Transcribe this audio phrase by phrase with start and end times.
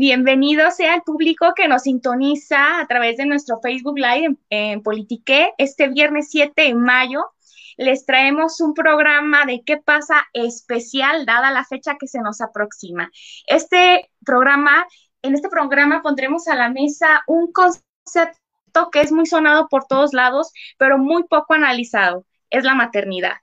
[0.00, 5.52] Bienvenido sea el público que nos sintoniza a través de nuestro Facebook Live en, Politique
[5.58, 7.24] este viernes 7 de mayo.
[7.76, 13.10] Les traemos un programa de qué pasa especial dada la fecha que se nos aproxima.
[13.48, 14.86] Este programa,
[15.22, 20.12] en este programa pondremos a la mesa un concepto que es muy sonado por todos
[20.12, 23.38] lados, pero muy poco analizado, es la maternidad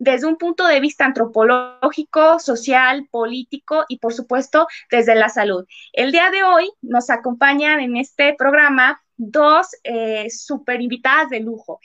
[0.00, 5.66] desde un punto de vista antropológico, social, político y por supuesto desde la salud.
[5.92, 11.80] El día de hoy nos acompañan en este programa dos eh, super invitadas de lujo.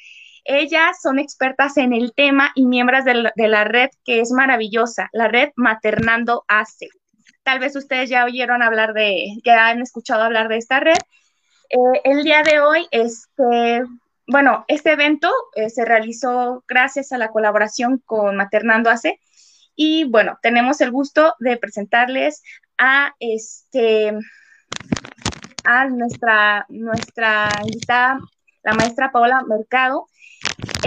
[0.45, 5.27] Ellas son expertas en el tema y miembros de la, red que es maravillosa, la
[5.27, 6.87] red Maternando ACE.
[7.43, 10.97] Tal vez ustedes ya oyeron hablar de, ya han escuchado hablar de esta red.
[11.70, 13.84] Eh, el día de hoy, este,
[14.27, 19.20] bueno, este evento eh, se realizó gracias a la colaboración con Maternando ACE
[19.75, 22.41] y bueno, tenemos el gusto de presentarles
[22.77, 24.13] a este
[25.63, 28.20] a nuestra nuestra invitada,
[28.63, 30.07] la maestra Paola Mercado.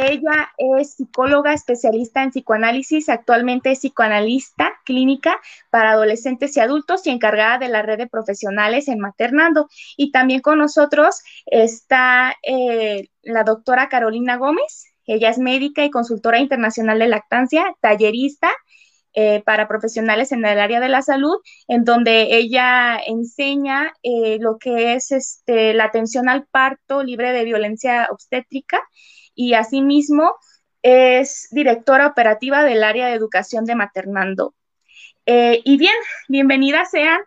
[0.00, 7.10] Ella es psicóloga especialista en psicoanálisis, actualmente es psicoanalista clínica para adolescentes y adultos y
[7.10, 9.68] encargada de la red de profesionales en Maternando.
[9.96, 14.86] Y también con nosotros está eh, la doctora Carolina Gómez.
[15.06, 18.50] Ella es médica y consultora internacional de lactancia, tallerista
[19.14, 24.58] eh, para profesionales en el área de la salud, en donde ella enseña eh, lo
[24.58, 28.82] que es este, la atención al parto libre de violencia obstétrica
[29.38, 30.34] y asimismo
[30.82, 34.56] es directora operativa del área de educación de Maternando.
[35.26, 35.94] Eh, y bien,
[36.28, 37.20] bienvenidas sean.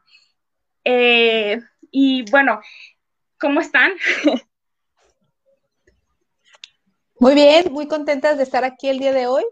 [0.83, 2.59] Eh, y bueno,
[3.39, 3.93] ¿cómo están?
[7.17, 9.45] Muy bien, muy contentas de estar aquí el día de hoy.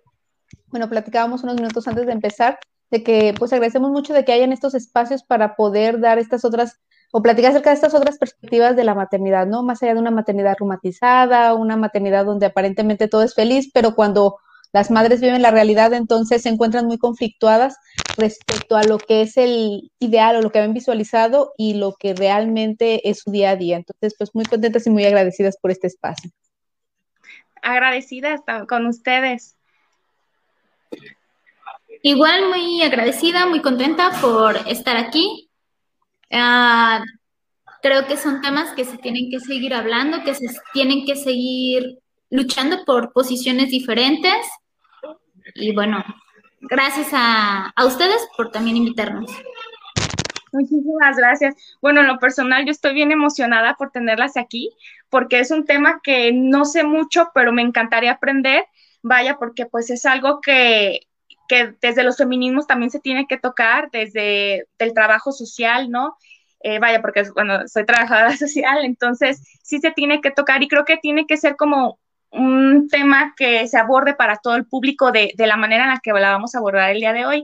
[0.67, 2.59] Bueno, platicábamos unos minutos antes de empezar
[2.91, 6.77] de que pues agradecemos mucho de que hayan estos espacios para poder dar estas otras
[7.11, 9.63] o platicar acerca de estas otras perspectivas de la maternidad, ¿no?
[9.63, 14.37] Más allá de una maternidad reumatizada, una maternidad donde aparentemente todo es feliz, pero cuando
[14.71, 17.77] las madres viven la realidad, entonces se encuentran muy conflictuadas
[18.17, 22.14] respecto a lo que es el ideal o lo que habían visualizado y lo que
[22.14, 23.77] realmente es su día a día.
[23.77, 26.30] Entonces, pues muy contentas y muy agradecidas por este espacio.
[27.64, 29.55] Agradecidas con ustedes.
[32.03, 35.48] Igual muy agradecida, muy contenta por estar aquí
[36.31, 37.03] Ah,
[37.81, 41.99] creo que son temas que se tienen que seguir hablando, que se tienen que seguir
[42.29, 44.37] luchando por posiciones diferentes.
[45.55, 46.03] Y bueno,
[46.61, 49.31] gracias a, a ustedes por también invitarnos.
[50.51, 51.55] Muchísimas gracias.
[51.81, 54.71] Bueno, en lo personal yo estoy bien emocionada por tenerlas aquí,
[55.09, 58.65] porque es un tema que no sé mucho, pero me encantaría aprender.
[59.01, 61.07] Vaya, porque pues es algo que,
[61.49, 66.15] que desde los feminismos también se tiene que tocar, desde el trabajo social, ¿no?
[66.61, 70.86] Eh, vaya, porque bueno, soy trabajadora social, entonces sí se tiene que tocar y creo
[70.86, 71.99] que tiene que ser como
[72.32, 75.99] un tema que se aborde para todo el público de, de la manera en la
[76.02, 77.43] que la vamos a abordar el día de hoy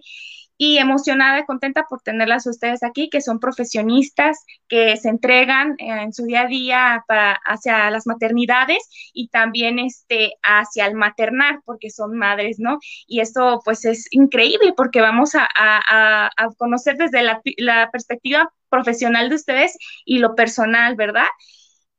[0.58, 6.14] y emocionada y contenta por tenerlas ustedes aquí, que son profesionistas que se entregan en
[6.14, 11.90] su día a día para, hacia las maternidades y también este, hacia el maternar, porque
[11.90, 12.80] son madres, ¿no?
[13.08, 18.52] Y esto pues es increíble porque vamos a, a, a conocer desde la, la, perspectiva
[18.70, 21.28] profesional de ustedes y lo personal, ¿verdad?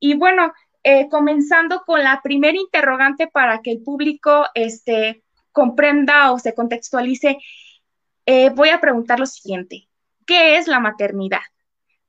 [0.00, 0.52] Y bueno,
[0.82, 5.22] eh, comenzando con la primera interrogante para que el público este,
[5.52, 7.38] comprenda o se contextualice
[8.26, 9.88] eh, voy a preguntar lo siguiente.
[10.26, 11.40] ¿Qué es la maternidad?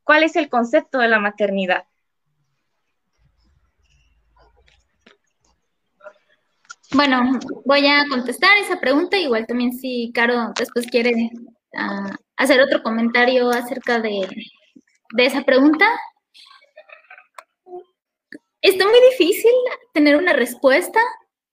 [0.03, 1.85] ¿Cuál es el concepto de la maternidad?
[6.93, 9.17] Bueno, voy a contestar esa pregunta.
[9.17, 11.29] Igual también si Caro después quiere
[11.75, 14.27] ah, hacer otro comentario acerca de,
[15.13, 15.85] de esa pregunta.
[18.61, 19.51] Está muy difícil
[19.93, 20.99] tener una respuesta.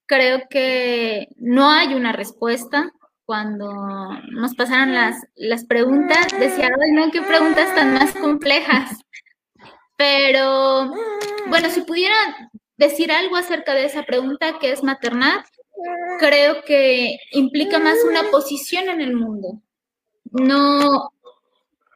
[0.07, 2.93] Creo que no hay una respuesta
[3.25, 3.73] cuando
[4.31, 9.05] nos pasaron las, las preguntas, decía, ay, no, qué preguntas tan más complejas.
[9.97, 10.93] Pero,
[11.47, 12.15] bueno, si pudiera
[12.77, 15.45] decir algo acerca de esa pregunta que es maternar,
[16.19, 19.61] creo que implica más una posición en el mundo.
[20.25, 21.13] No,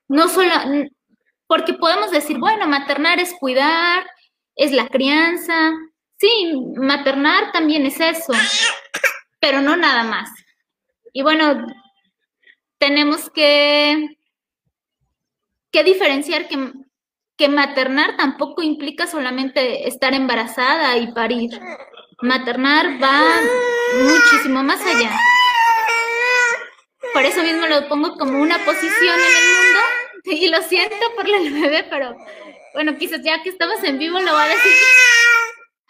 [0.09, 0.53] no solo,
[1.47, 4.07] porque podemos decir, bueno, maternar es cuidar,
[4.55, 5.73] es la crianza.
[6.19, 8.33] Sí, maternar también es eso,
[9.41, 10.31] pero no nada más.
[11.13, 11.67] Y bueno,
[12.79, 14.19] tenemos que,
[15.71, 16.73] que diferenciar que,
[17.37, 21.51] que maternar tampoco implica solamente estar embarazada y parir.
[22.21, 23.41] Maternar va
[24.03, 25.19] muchísimo más allá.
[27.13, 29.81] Por eso mismo lo pongo como una posición en el mundo
[30.25, 32.17] y lo siento por el bebé, pero
[32.75, 34.73] bueno, quizás ya que estamos en vivo lo voy a decir.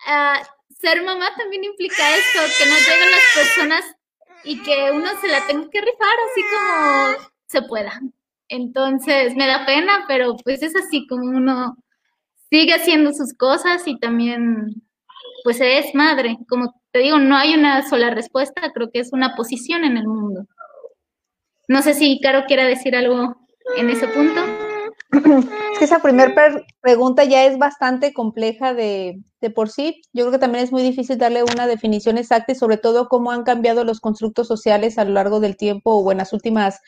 [0.06, 0.43] Ah,
[0.81, 3.85] ser mamá también implica esto, que no lleguen las personas
[4.49, 8.00] y que uno se la tenga que rifar así como se pueda.
[8.49, 11.77] Entonces, me da pena, pero pues es así como uno
[12.50, 14.83] sigue haciendo sus cosas y también,
[15.45, 16.39] pues es madre.
[16.49, 20.09] Como te digo, no hay una sola respuesta, creo que es una posición en el
[20.09, 20.47] mundo.
[21.69, 23.37] No sé si Caro quiera decir algo
[23.77, 24.41] en ese punto.
[25.10, 26.34] Es que esa primera
[26.81, 30.02] pregunta ya es bastante compleja de, de, por sí.
[30.12, 33.31] Yo creo que también es muy difícil darle una definición exacta y sobre todo cómo
[33.31, 36.81] han cambiado los constructos sociales a lo largo del tiempo o en las últimas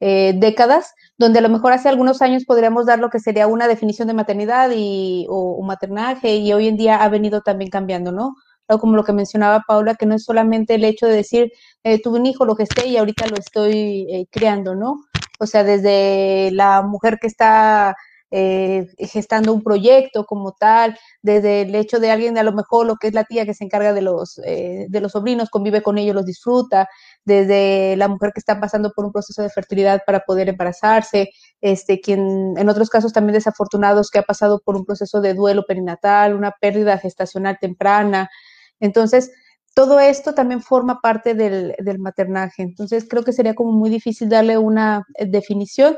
[0.00, 3.68] eh, décadas, donde a lo mejor hace algunos años podríamos dar lo que sería una
[3.68, 8.34] definición de maternidad y, o, maternaje y hoy en día ha venido también cambiando, ¿no?
[8.80, 11.52] como lo que mencionaba Paula, que no es solamente el hecho de decir,
[11.84, 14.96] eh, tuve un hijo, lo gesté y ahorita lo estoy eh, criando, ¿no?
[15.42, 17.96] O sea, desde la mujer que está
[18.30, 22.94] eh, gestando un proyecto como tal, desde el hecho de alguien, a lo mejor lo
[22.94, 25.98] que es la tía que se encarga de los, eh, de los sobrinos, convive con
[25.98, 26.88] ellos, los disfruta,
[27.24, 31.30] desde la mujer que está pasando por un proceso de fertilidad para poder embarazarse,
[31.60, 35.64] este, quien en otros casos también desafortunados que ha pasado por un proceso de duelo
[35.66, 38.30] perinatal, una pérdida gestacional temprana.
[38.78, 39.32] Entonces,
[39.74, 42.62] todo esto también forma parte del, del maternaje.
[42.62, 45.96] Entonces, creo que sería como muy difícil darle una eh, definición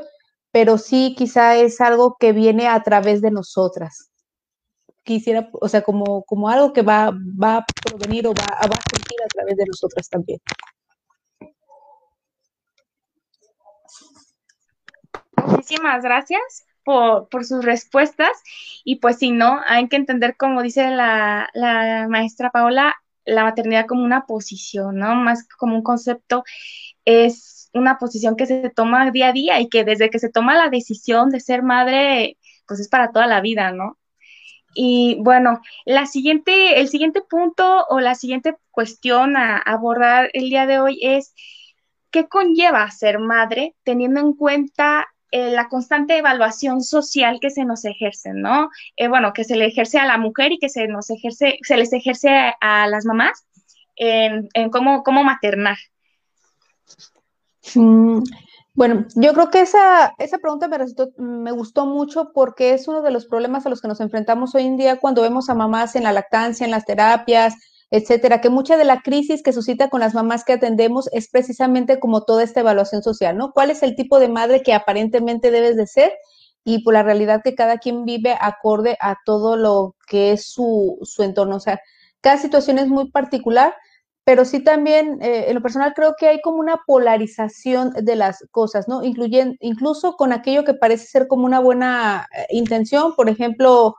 [0.55, 4.09] pero sí quizá es algo que viene a través de nosotras.
[5.03, 8.89] Quisiera, o sea, como, como algo que va, va a provenir o va, va a
[8.89, 10.39] surgir a través de nosotras también.
[15.45, 18.31] Muchísimas gracias por, por, sus respuestas.
[18.85, 22.95] Y pues si no, hay que entender, como dice la, la, maestra Paola,
[23.25, 25.15] la maternidad como una posición, ¿no?
[25.15, 26.43] Más como un concepto,
[27.05, 30.55] es una posición que se toma día a día y que desde que se toma
[30.55, 32.37] la decisión de ser madre,
[32.67, 33.97] pues es para toda la vida, ¿no?
[34.75, 40.65] Y bueno, la siguiente, el siguiente punto o la siguiente cuestión a abordar el día
[40.65, 41.33] de hoy es
[42.11, 47.83] qué conlleva ser madre teniendo en cuenta eh, la constante evaluación social que se nos
[47.83, 48.69] ejerce, ¿no?
[48.95, 51.75] Eh, bueno, que se le ejerce a la mujer y que se nos ejerce, se
[51.75, 53.45] les ejerce a, las mamás
[53.97, 55.75] en, cómo, cómo maternar.
[57.73, 58.19] Mm,
[58.75, 60.77] bueno, yo creo que esa, esa pregunta me,
[61.17, 64.63] me gustó mucho porque es uno de los problemas a los que nos enfrentamos hoy
[64.63, 67.55] en día cuando vemos a mamás en la lactancia, en las terapias,
[67.91, 71.99] etcétera, que mucha de la crisis que suscita con las mamás que atendemos es precisamente
[71.99, 73.51] como toda esta evaluación social, ¿no?
[73.51, 76.11] ¿Cuál es el tipo de madre que aparentemente debes de ser?
[76.63, 80.97] Y por la realidad que cada quien vive acorde a todo lo que es su,
[81.03, 81.57] su entorno.
[81.57, 81.79] O sea,
[82.21, 83.75] cada situación es muy particular,
[84.23, 88.43] pero sí también, eh, en lo personal, creo que hay como una polarización de las
[88.49, 89.03] cosas, ¿no?
[89.03, 93.95] Incluyen, incluso con aquello que parece ser como una buena eh, intención, por ejemplo,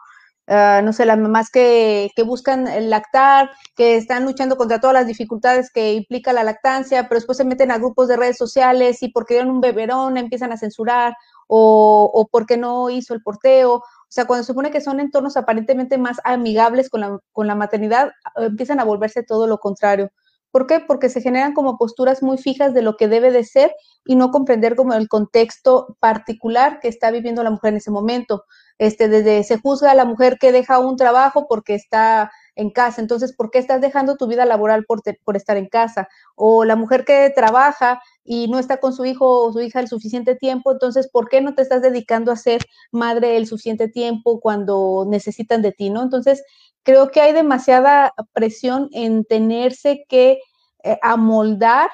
[0.46, 5.06] ah, no sé, las mamás que, que, buscan lactar, que están luchando contra todas las
[5.06, 9.08] dificultades que implica la lactancia, pero después se meten a grupos de redes sociales y
[9.08, 11.14] porque dieron un beberón empiezan a censurar,
[11.48, 15.36] o, o porque no hizo el porteo, o sea, cuando se supone que son entornos
[15.36, 20.10] aparentemente más amigables con la, con la maternidad, empiezan a volverse todo lo contrario.
[20.52, 20.80] ¿Por qué?
[20.80, 24.30] Porque se generan como posturas muy fijas de lo que debe de ser y no
[24.30, 28.44] comprender como el contexto particular que está viviendo la mujer en ese momento.
[28.78, 33.00] Este, desde se juzga a la mujer que deja un trabajo porque está en casa.
[33.00, 35.00] Entonces, ¿por qué estás dejando tu vida laboral por,
[35.36, 36.08] estar en casa?
[36.34, 39.88] O la mujer que trabaja y no está con su hijo o su hija el
[39.88, 44.40] suficiente tiempo, entonces, ¿por qué no te estás dedicando a ser madre el suficiente tiempo
[44.40, 46.02] cuando necesitan de ti, no?
[46.02, 46.42] Entonces,
[46.82, 50.40] creo que hay demasiada presión en tenerse que
[50.82, 51.90] eh, amoldar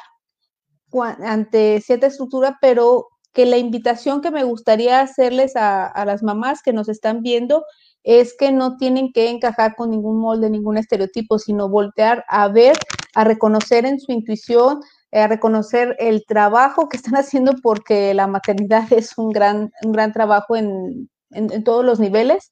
[1.00, 6.62] ante cierta estructura, pero que la invitación que me gustaría hacerles a, a las mamás
[6.62, 7.64] que nos están viendo
[8.04, 12.76] es que no tienen que encajar con ningún molde, ningún estereotipo, sino voltear a ver,
[13.14, 14.80] a reconocer en su intuición,
[15.12, 20.12] a reconocer el trabajo que están haciendo porque la maternidad es un gran, un gran
[20.12, 22.50] trabajo en, en, todos los niveles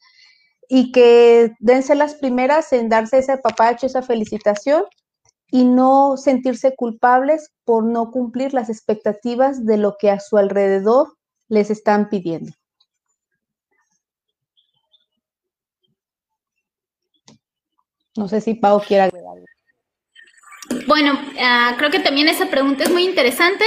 [0.68, 4.84] y que dense las primeras en darse ese papacho, esa felicitación
[5.50, 11.16] y no sentirse culpables por no cumplir las expectativas de lo que a su alrededor
[11.49, 12.52] les están pidiendo.
[18.16, 19.47] No sé si Pau quiere agregar algo.
[20.87, 23.64] Bueno, uh, creo que también esa pregunta es muy interesante.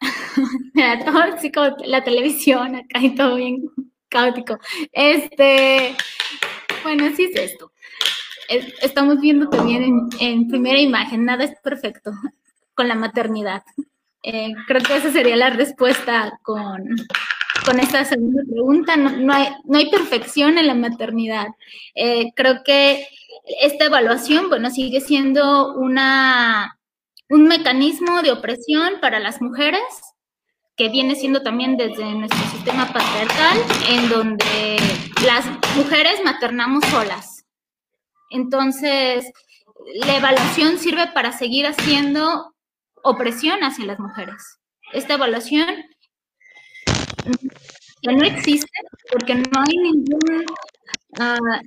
[0.74, 1.50] Mira, todo así
[1.84, 3.68] la televisión acá y todo bien
[4.08, 4.58] caótico.
[4.92, 5.96] Este,
[6.82, 7.72] bueno, así es esto.
[8.48, 12.12] Estamos viendo también en, primera imagen, nada es perfecto
[12.74, 13.62] con la maternidad.
[14.22, 16.84] Eh, creo que esa sería la respuesta con,
[17.64, 18.96] con esta segunda pregunta.
[18.96, 21.48] No, hay, no hay perfección en la maternidad.
[21.94, 23.06] Eh, creo que
[23.60, 26.78] esta evaluación, bueno, sigue siendo una,
[27.28, 29.82] un mecanismo de opresión para las mujeres
[30.76, 33.58] que viene siendo también desde nuestro sistema patriarcal,
[33.90, 34.78] en donde
[35.26, 35.44] las
[35.76, 37.37] mujeres maternamos solas.
[38.30, 39.30] Entonces,
[39.94, 42.54] la evaluación sirve para seguir haciendo
[43.02, 44.58] opresión hacia las mujeres.
[44.92, 45.66] Esta evaluación
[48.02, 48.70] ya no existe
[49.10, 50.44] porque no hay ningún,
[51.20, 51.60] uh,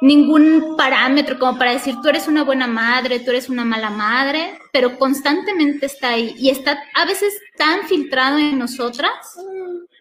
[0.00, 4.58] ningún parámetro como para decir tú eres una buena madre, tú eres una mala madre,
[4.72, 9.38] pero constantemente está ahí y está a veces tan filtrado en nosotras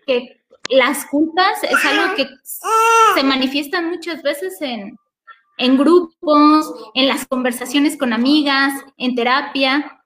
[0.05, 2.27] que las culpas es algo que
[3.15, 4.97] se manifiesta muchas veces en,
[5.57, 10.03] en grupos, en las conversaciones con amigas, en terapia,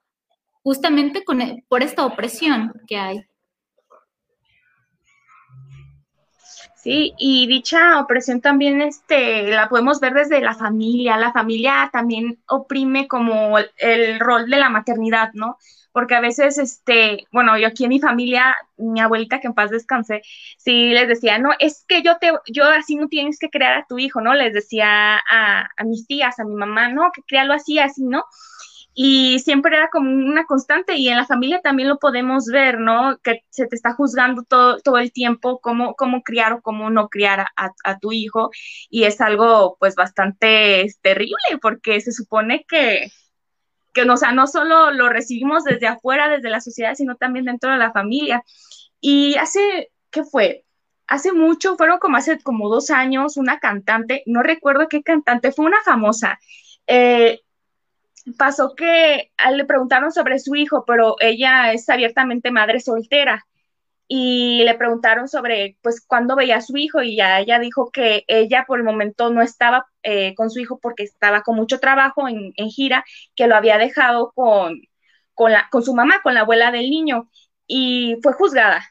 [0.63, 3.25] justamente con, por esta opresión que hay.
[6.81, 11.15] Sí, y dicha opresión también este, la podemos ver desde la familia.
[11.15, 15.59] La familia también oprime como el, rol de la maternidad, ¿no?
[15.91, 19.69] Porque a veces, este, bueno, yo aquí en mi familia, mi abuelita, que en paz
[19.69, 20.23] descanse,
[20.57, 23.85] sí les decía, no, es que yo te, yo así no tienes que crear a
[23.85, 24.33] tu hijo, ¿no?
[24.33, 28.25] Les decía a, a mis tías, a mi mamá, no, que créalo así, así, ¿no?
[28.93, 33.17] Y siempre era como una constante y en la familia también lo podemos ver, ¿no?
[33.23, 37.07] Que se te está juzgando todo, todo el tiempo cómo, cómo criar o cómo no
[37.07, 38.51] criar a, tu hijo
[38.89, 43.11] y es algo pues bastante terrible porque se supone que,
[43.93, 47.71] que o sea, no solo lo recibimos desde afuera, desde la sociedad, sino también dentro
[47.71, 48.43] de la familia.
[49.01, 50.65] Y hace, ¿qué fue?
[51.07, 55.65] Hace mucho, fueron como hace como dos años, una cantante, no recuerdo qué cantante, fue
[55.65, 56.39] una famosa.
[56.87, 57.41] Eh,
[58.37, 63.45] pasó que le preguntaron sobre su hijo, pero ella es abiertamente madre soltera.
[64.07, 68.25] Y le preguntaron sobre, pues, cuándo veía a su hijo y ya ella dijo que
[68.27, 72.27] ella por el momento no estaba eh, con su hijo porque estaba con mucho trabajo
[72.27, 74.81] en, gira, que lo había dejado con,
[75.33, 77.29] con, la, con su mamá, con la abuela del niño.
[77.67, 78.83] Y fue juzgada,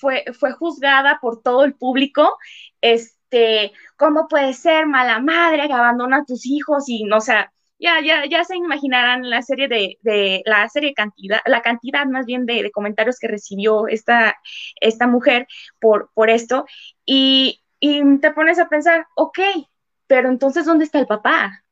[0.00, 2.38] fue, fue juzgada por todo el público,
[2.80, 6.88] este, ¿cómo puede ser mala madre que abandona a tus hijos?
[6.88, 7.52] Y no, o sea,
[7.82, 12.26] ya, ya, ya se imaginarán la serie de, de la serie cantidad, la cantidad más
[12.26, 14.36] bien de, comentarios que recibió esta,
[14.80, 15.48] esta mujer
[15.80, 16.64] por, por esto.
[17.04, 19.40] Y, y te pones a pensar, ok,
[20.06, 21.64] pero entonces, ¿dónde está el papá?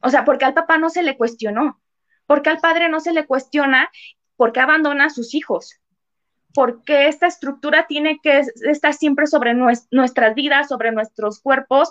[0.00, 1.78] O sea, porque al papá no se le cuestionó,
[2.26, 3.90] porque al padre no se le cuestiona
[4.36, 5.78] por qué abandona a sus hijos,
[6.54, 11.90] porque esta estructura tiene que estar siempre sobre nuestras vidas, sobre nuestros cuerpos,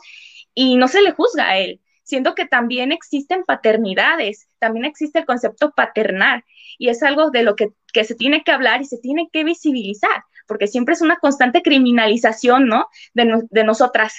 [0.56, 1.80] y no se le juzga a él
[2.10, 6.44] siendo que también existen paternidades, también existe el concepto paternal
[6.80, 7.70] y es algo de lo que,
[8.04, 12.68] se tiene que hablar y se tiene que visibilizar, porque siempre es una constante criminalización,
[12.68, 12.88] ¿no?
[13.14, 14.16] De, nosotras.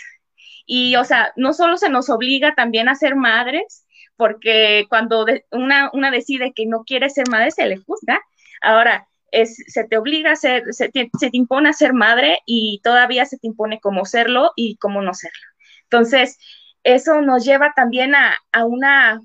[0.66, 3.84] Y, o sea, no solo se nos obliga también a ser madres,
[4.16, 8.20] porque cuando una, una decide que no quiere ser madre, se le juzga.
[8.62, 12.38] Ahora, es, se te obliga a ser, se te, se te impone a ser madre
[12.46, 15.40] y todavía se te impone cómo serlo y cómo no serlo.
[15.84, 16.38] Entonces,
[16.84, 19.20] eso nos lleva también a, una,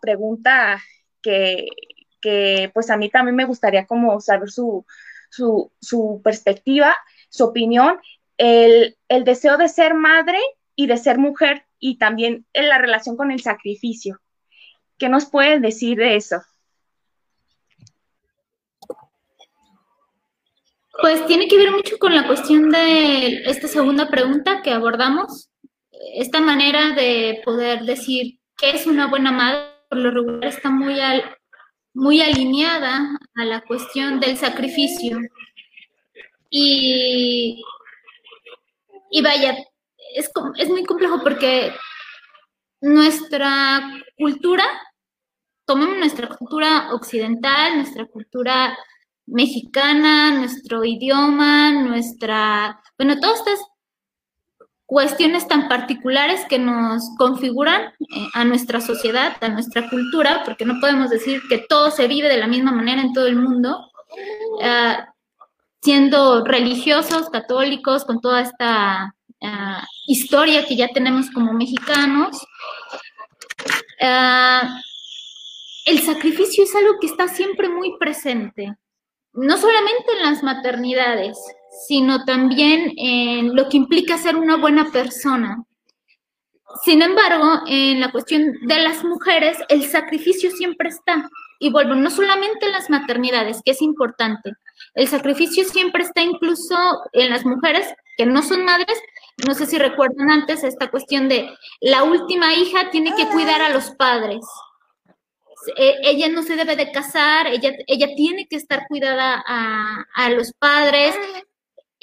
[0.00, 0.82] pregunta
[1.22, 1.68] que,
[2.72, 4.86] pues a mí también me gustaría como saber su,
[6.22, 6.96] perspectiva,
[7.28, 8.00] su opinión,
[8.38, 10.38] el, deseo de ser madre
[10.74, 14.20] y de ser mujer y también en la relación con el sacrificio.
[14.98, 16.42] ¿Qué nos pueden decir de eso?
[21.02, 25.50] Pues tiene que ver mucho con la cuestión de esta segunda pregunta que abordamos,
[26.14, 30.96] esta manera de poder decir que es una buena madre, por lo regular está muy,
[31.92, 35.18] muy alineada a la cuestión del sacrificio.
[36.50, 37.62] Y,
[39.10, 39.56] y vaya,
[40.14, 41.72] es, es muy complejo porque
[42.80, 43.82] nuestra
[44.16, 44.64] cultura,
[45.66, 48.76] tomemos nuestra cultura occidental, nuestra cultura
[49.26, 53.60] mexicana, nuestro idioma, nuestra, bueno, todas estas
[54.86, 60.78] cuestiones tan particulares que nos configuran eh, a nuestra sociedad, a nuestra cultura, porque no
[60.80, 63.90] podemos decir que todo se vive de la misma manera en todo el mundo,
[64.60, 64.96] eh,
[65.80, 72.36] siendo religiosos, católicos, con toda esta eh, historia que ya tenemos como mexicanos.
[75.86, 78.74] el sacrificio es algo que está siempre muy presente,
[79.32, 81.38] no solamente en las maternidades,
[81.86, 85.64] sino también en lo que implica ser una buena persona.
[86.82, 91.28] Sin embargo, en la cuestión de las mujeres, el sacrificio siempre está.
[91.60, 94.52] y vuelvo, no solamente en las maternidades, que es importante,
[94.94, 96.76] el sacrificio siempre está incluso
[97.12, 99.00] en las mujeres que no son madres.
[99.46, 101.48] No sé si recuerdan antes esta cuestión de
[101.80, 104.44] la última hija tiene que cuidar a los padres.
[105.76, 110.30] E, ella no se debe de casar, ella, ella tiene que estar cuidada a, a
[110.30, 111.16] los padres,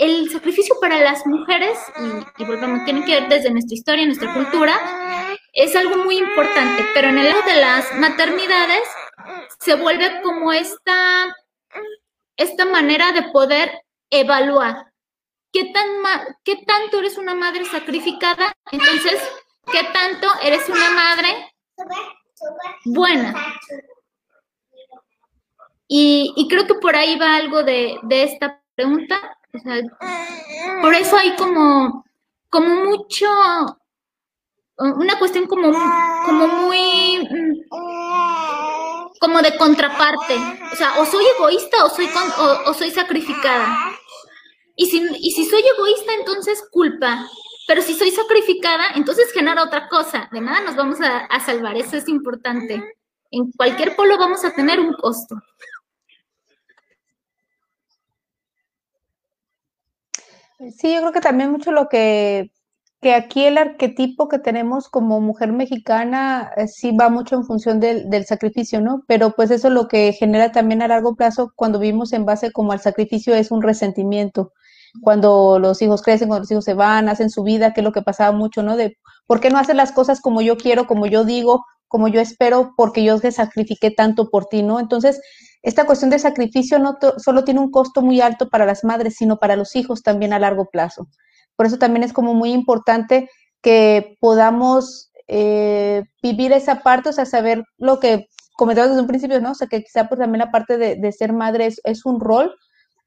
[0.02, 1.78] el sacrificio para las mujeres,
[2.40, 7.10] y, volvemos, tiene que ver desde nuestra historia, nuestra cultura, es algo muy importante, pero
[7.10, 8.82] en el lado de las maternidades
[9.60, 11.36] se vuelve como esta,
[12.36, 13.72] esta manera de poder
[14.10, 14.92] evaluar
[15.54, 15.86] qué, tan
[16.44, 19.22] qué tanto eres una madre sacrificada, entonces,
[19.72, 21.54] qué tanto eres una madre
[22.86, 23.36] buena.
[25.88, 29.38] Y, y creo que por ahí va algo de, de esta pregunta
[30.82, 32.06] por eso hay como,
[32.50, 33.28] como mucho,
[34.78, 35.72] una cuestión como,
[36.26, 37.28] como muy,
[39.20, 40.36] como de contraparte.
[40.72, 42.10] O sea, o soy egoísta o soy,
[42.66, 43.78] o, soy sacrificada.
[44.76, 47.28] Y si, y si soy egoísta, entonces culpa.
[47.68, 50.30] Pero si soy sacrificada, entonces genera otra cosa.
[50.32, 51.78] De nada nos vamos a salvar.
[51.78, 52.84] Eso es importante.
[53.32, 55.36] En cualquier polo vamos a tener un costo.
[60.70, 62.52] Sí, yo creo que también mucho lo que,
[63.02, 67.80] que aquí el arquetipo que tenemos como mujer mexicana eh, sí va mucho en función
[67.80, 69.04] del, del, sacrificio, ¿no?
[69.08, 72.74] Pero pues eso lo que genera también a largo plazo cuando vivimos en base como
[72.74, 74.54] al sacrificio es un resentimiento.
[75.02, 77.92] Cuando los hijos crecen, cuando los hijos se van, hacen su vida, que es lo
[77.94, 78.76] que pasaba mucho, ¿no?
[78.76, 82.22] De por qué no hacer las cosas como yo quiero, como yo digo, como yo
[82.22, 84.80] espero, porque yo te sacrifiqué tanto por ti, ¿no?
[84.80, 85.22] Entonces,
[85.64, 89.38] esta cuestión de sacrificio no solo tiene un costo muy alto para las madres, sino
[89.38, 91.08] para los hijos también a largo plazo.
[91.56, 93.30] Por eso también es como muy importante
[93.62, 98.28] que podamos eh, vivir esa parte, o sea, saber lo que
[98.58, 99.52] comentaba desde un principio, ¿no?
[99.52, 102.56] O sea, que quizá pues también la parte de, ser madre es, un rol,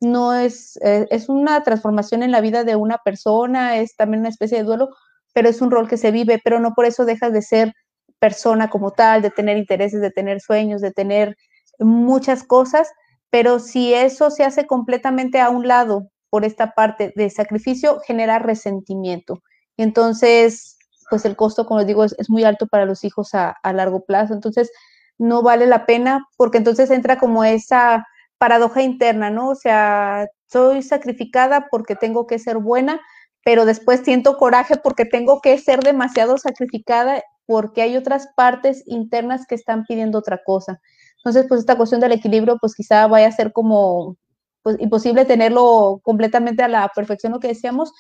[0.01, 4.29] no es, eh, es una transformación en la vida de una persona, es también una
[4.29, 4.91] especie de duelo,
[5.33, 7.73] pero es un rol que se vive, pero no por eso dejas de ser
[8.21, 11.37] persona como tal, de tener intereses, de tener sueños, de tener
[11.79, 12.89] muchas cosas,
[13.31, 18.39] pero si eso se hace completamente a un lado por esta parte de sacrificio, genera
[18.39, 19.43] resentimiento.
[19.77, 20.79] Entonces,
[21.11, 24.05] pues el costo, como les digo, es, muy alto para los hijos a, a, largo
[24.05, 24.35] plazo.
[24.35, 24.71] Entonces,
[25.19, 28.07] no vale la pena porque entonces entra como esa
[28.39, 29.51] paradoja interna, ¿no?
[29.51, 33.01] O sea, soy sacrificada porque tengo que ser buena,
[33.45, 39.47] pero después siento coraje porque tengo que ser demasiado sacrificada porque hay otras partes internas
[39.47, 40.81] que están pidiendo otra cosa.
[41.25, 44.17] Entonces, pues esta cuestión del equilibrio, pues quizá vaya a ser como
[44.63, 47.93] pues, imposible tenerlo completamente a la perfección, lo que decíamos,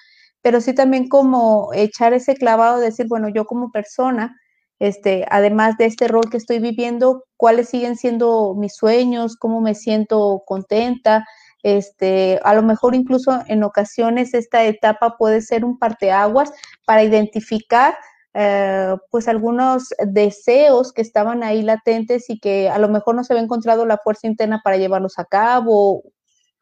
[0.42, 4.38] pero sí también como echar ese clavado, de decir, bueno, yo como persona,
[4.78, 9.74] este, además de este rol que estoy viviendo, cuáles siguen siendo mis sueños, cómo me
[9.74, 11.24] siento contenta,
[11.62, 16.52] este, a lo mejor incluso en ocasiones esta etapa puede ser un parteaguas
[16.84, 17.96] para identificar
[18.34, 23.32] eh, pues algunos deseos que estaban ahí latentes y que a lo mejor no se
[23.32, 26.02] había encontrado la fuerza interna para llevarlos a cabo,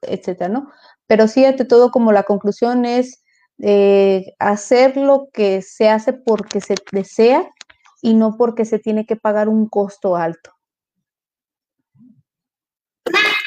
[0.02, 0.70] etcétera, ¿no?
[1.06, 3.24] Pero sí, ante todo, como la conclusión es
[3.58, 7.48] eh, hacer lo que se hace porque se desea
[8.02, 10.52] y no porque se tiene que pagar un costo alto.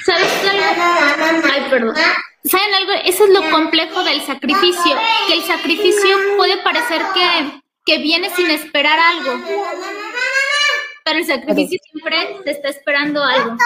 [0.06, 1.44] ¿Sabes algo?
[1.52, 1.96] Ay, perdón.
[2.44, 2.92] ¿Saben algo?
[3.06, 4.96] Eso es lo complejo del sacrificio,
[5.28, 9.46] que el sacrificio puede parecer que que viene sin esperar algo.
[11.06, 13.58] Pero el sacrificio siempre te está esperando algo.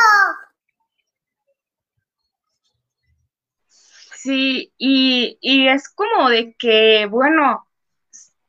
[4.16, 7.66] Sí, y, y es como de que, bueno,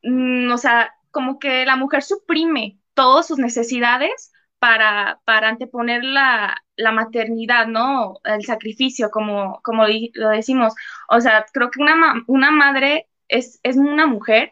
[0.03, 6.57] mm, o sea, como que la mujer suprime todas sus necesidades para, para anteponer la,
[6.75, 8.19] la, maternidad, ¿no?
[8.25, 10.73] El sacrificio, como, como lo decimos.
[11.09, 11.95] O sea, creo que una,
[12.27, 14.51] una madre es, es una mujer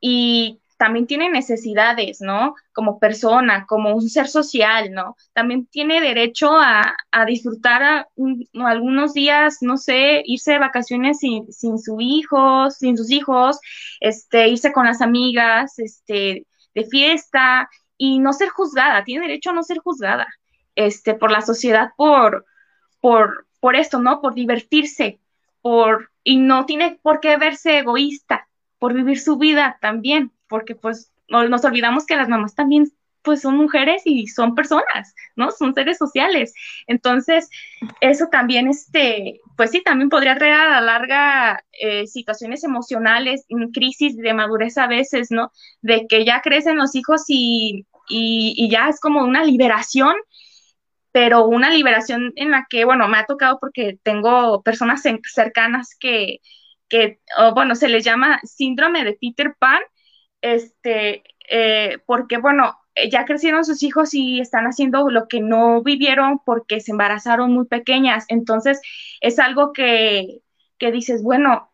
[0.00, 2.54] y también tiene necesidades, ¿no?
[2.72, 5.16] Como persona, como un ser social, ¿no?
[5.32, 8.06] También tiene derecho a, disfrutar
[8.54, 13.58] algunos días, no sé, irse de vacaciones sin, sin su hijo, sin sus hijos,
[14.00, 19.54] este, irse con las amigas, este, de fiesta y no ser juzgada, tiene derecho a
[19.54, 20.28] no ser juzgada,
[20.76, 22.46] este, por la sociedad, por,
[23.00, 24.20] por, por esto, ¿no?
[24.20, 25.20] Por divertirse,
[25.60, 28.47] por, y no tiene por qué verse egoísta,
[28.78, 32.90] por vivir su vida también, porque pues nos olvidamos que las mamás también
[33.22, 35.50] pues son mujeres y son personas, ¿no?
[35.50, 36.54] Son seres sociales.
[36.86, 37.50] Entonces,
[38.00, 44.16] eso también, este, pues sí, también podría traer a la larga eh, situaciones emocionales, crisis
[44.16, 45.52] de madurez a veces, ¿no?
[45.82, 50.14] De que ya crecen los hijos y, y, y ya es como una liberación
[51.10, 56.40] pero una liberación en la que, bueno, me ha tocado porque tengo personas cercanas que,
[56.88, 57.20] que
[57.54, 59.80] bueno, se les llama síndrome de Peter Pan,
[60.40, 62.78] este, eh, porque, bueno,
[63.10, 67.66] ya crecieron sus hijos y están haciendo lo que no vivieron porque se embarazaron muy
[67.66, 68.24] pequeñas.
[68.28, 68.80] Entonces,
[69.20, 70.40] es algo que,
[70.78, 71.70] que dices, bueno,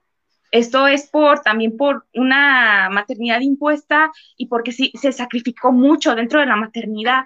[0.50, 6.40] esto es por también por una maternidad impuesta y porque sí, se sacrificó mucho dentro
[6.40, 7.24] de la maternidad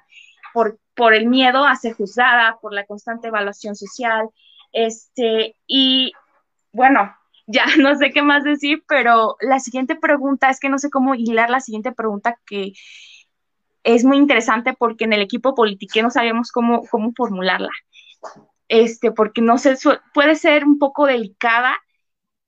[0.54, 4.28] por, por el miedo a ser juzgada, por la constante evaluación social.
[4.72, 6.12] Este, y
[6.72, 7.14] bueno,
[7.48, 11.14] ya no sé qué más decir, pero la siguiente pregunta es que no sé cómo
[11.14, 12.72] hilar la siguiente pregunta que
[13.84, 17.70] es muy interesante porque en el equipo político no sabemos cómo, cómo formularla.
[18.68, 19.76] Este, porque no sé,
[20.12, 21.78] puede ser un poco delicada,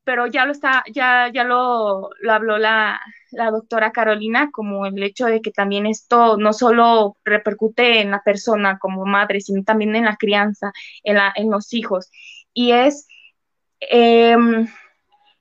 [0.04, 5.02] pero ya lo está, ya, ya lo, lo habló la, la, doctora Carolina, como el
[5.02, 9.96] hecho de que también esto no solo repercute en la persona como madre, sino también
[9.96, 10.72] en la crianza,
[11.04, 12.10] en, la, en los hijos.
[12.52, 13.06] Y es
[13.80, 14.66] em,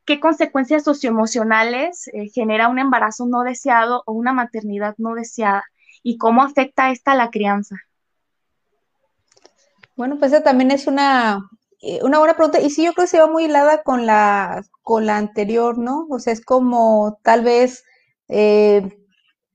[0.10, 5.64] qué consecuencias socioemocionales eh, genera un embarazo no deseado o una maternidad no deseada
[6.02, 7.76] y cómo afecta esta a la crianza.
[9.96, 11.48] Bueno, pues esa también es una,
[11.80, 12.60] eh, una buena pregunta.
[12.60, 16.08] Y sí, yo creo que se va muy hilada con la, con la anterior, ¿no?
[16.10, 17.84] O sea, es como tal vez,
[18.30, 18.82] eh,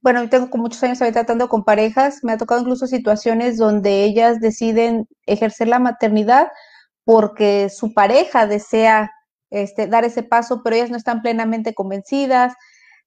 [0.02, 4.38] bueno, yo tengo muchos años tratando con parejas, me ha tocado incluso situaciones donde ellas
[4.38, 6.46] deciden ejercer la maternidad
[7.02, 9.10] porque su pareja desea
[9.54, 12.54] este, dar ese paso, pero ellas no están plenamente convencidas.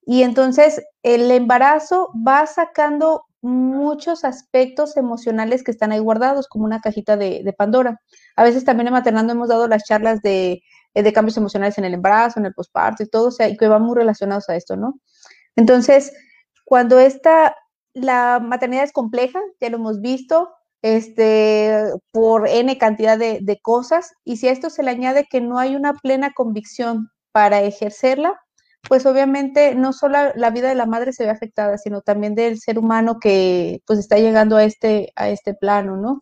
[0.06, 6.80] Y entonces el embarazo va sacando muchos aspectos emocionales que están ahí guardados, como una
[6.80, 8.00] cajita de, Pandora.
[8.36, 10.62] A veces también en Maternando hemos dado las charlas de,
[10.94, 13.84] de, cambios emocionales en el embarazo, en el posparto y todo, o sea, que van
[13.84, 15.00] muy relacionados a esto, ¿no?
[15.58, 16.14] Entonces,
[16.64, 17.56] cuando esta,
[17.94, 20.50] la maternidad es compleja, ya lo hemos visto,
[20.82, 25.42] este, por N cantidad de, de cosas, y si a esto se le añade que
[25.42, 28.40] no hay una plena convicción para ejercerla,
[28.88, 32.60] pues obviamente no solo la vida de la madre se ve afectada, sino también del
[32.60, 36.22] ser humano que pues está llegando a este, a este plano, ¿no?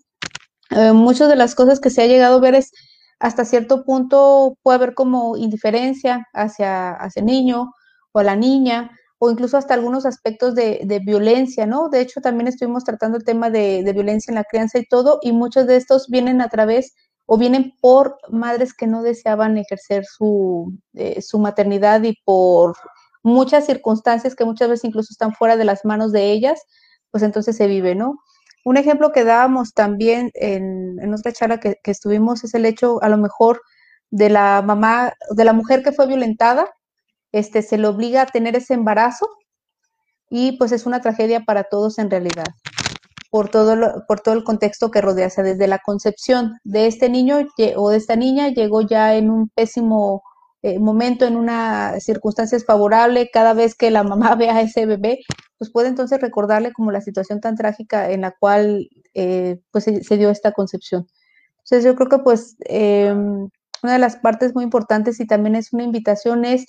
[0.72, 2.72] Eh, muchas de las cosas que se ha llegado a ver es
[3.20, 7.72] hasta cierto punto puede haber como indiferencia hacia, hacia el niño
[8.12, 11.90] o la niña, o incluso hasta algunos aspectos de, de violencia, ¿no?
[11.90, 15.20] De hecho, también estuvimos tratando el tema de, de, violencia en la crianza y todo,
[15.22, 20.06] y muchos de estos vienen a través o vienen por madres que no deseaban ejercer
[20.06, 22.76] su, eh, su maternidad y por
[23.24, 26.62] muchas circunstancias que muchas veces incluso están fuera de las manos de ellas,
[27.10, 28.20] pues entonces se vive, ¿no?
[28.66, 33.02] Un ejemplo que dábamos también en, en otra charla que, que, estuvimos es el hecho,
[33.02, 33.62] a lo mejor,
[34.12, 36.70] de la mamá, de la mujer que fue violentada,
[37.36, 39.28] este, se le obliga a tener ese embarazo
[40.30, 42.46] y pues es una tragedia para todos en realidad
[43.36, 47.10] por todo, por todo el contexto que rodea, o sea, desde la concepción de este
[47.10, 47.40] niño
[47.76, 50.24] o de esta niña llegó ya en un pésimo
[50.62, 55.20] eh, momento, en una circunstancia desfavorable, cada vez que la mamá ve a ese bebé,
[55.58, 60.18] pues puede entonces recordarle como la situación tan trágica en la cual eh, pues se,
[60.18, 61.06] dio esta concepción.
[61.66, 63.50] Entonces yo creo que pues em,
[63.84, 66.66] una de las partes muy importantes y también es una invitación es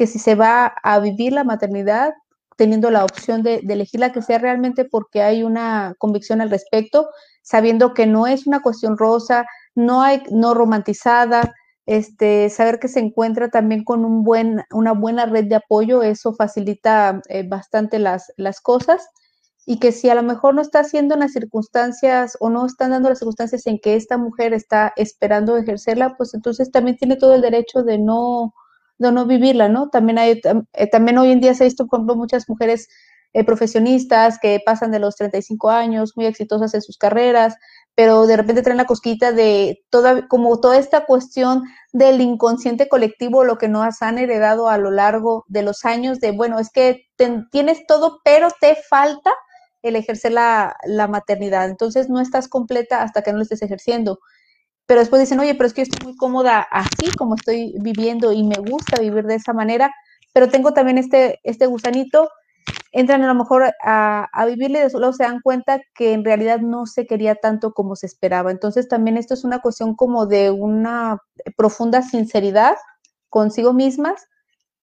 [0.00, 2.14] que si se va a vivir la maternidad,
[2.56, 7.10] teniendo la opción de, de elegirla que sea realmente porque hay una convicción al respecto,
[7.42, 11.52] sabiendo que no es una cuestión rosa, no hay no romantizada,
[11.84, 16.32] este, saber que se encuentra también con un buen, una buena red de apoyo, eso
[16.32, 19.06] facilita eh, bastante las, las cosas.
[19.66, 23.10] Y que si a lo mejor no está haciendo las circunstancias o no están dando
[23.10, 27.42] las circunstancias en que esta mujer está esperando ejercerla, pues entonces también tiene todo el
[27.42, 28.54] derecho de no,
[29.00, 29.88] de no vivirla, ¿no?
[29.88, 30.40] También hay,
[30.74, 32.88] eh, también hoy en día se ha visto, por ejemplo, muchas mujeres
[33.32, 37.56] eh, profesionistas que pasan de los 35 años, muy exitosas en sus carreras,
[37.94, 43.44] pero de repente traen la cosquita de toda, como toda esta cuestión del inconsciente colectivo,
[43.44, 47.06] lo que nos han heredado a lo largo de los años, de, bueno, es que
[47.50, 49.32] tienes todo, pero te falta
[49.82, 51.70] el ejercer la, la maternidad.
[51.70, 54.20] Entonces no estás completa hasta que no lo estés ejerciendo
[54.90, 58.42] pero después dicen, oye, pero es que estoy muy cómoda así como estoy viviendo y
[58.42, 59.94] me gusta vivir de esa manera,
[60.32, 62.28] pero tengo también este, este gusanito,
[62.90, 66.58] entran a lo mejor a, a vivirle y solo se dan cuenta que en realidad
[66.58, 68.50] no se quería tanto como se esperaba.
[68.50, 71.18] Entonces también esto es una cuestión como de una
[71.56, 72.74] profunda sinceridad
[73.28, 74.26] consigo mismas,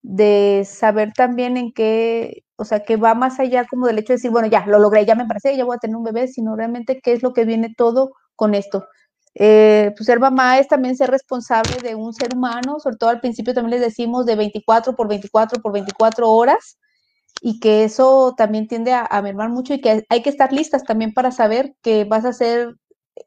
[0.04, 4.18] de saber también en qué, o sea, que va más allá como del hecho de
[4.18, 6.56] decir, bueno, ya, lo logré, ya me parece, ya voy a tener un bebé, sino
[6.56, 8.86] realmente qué es lo que viene todo con esto.
[9.40, 13.20] Eh, pues ser mamá es también ser responsable de un ser humano, sobre todo al
[13.20, 16.80] principio también les decimos de 24 por 24 por 24 horas
[17.42, 21.14] y que eso también tiende a, mermar mucho y que hay que estar listas también
[21.14, 22.78] para saber que vas a ser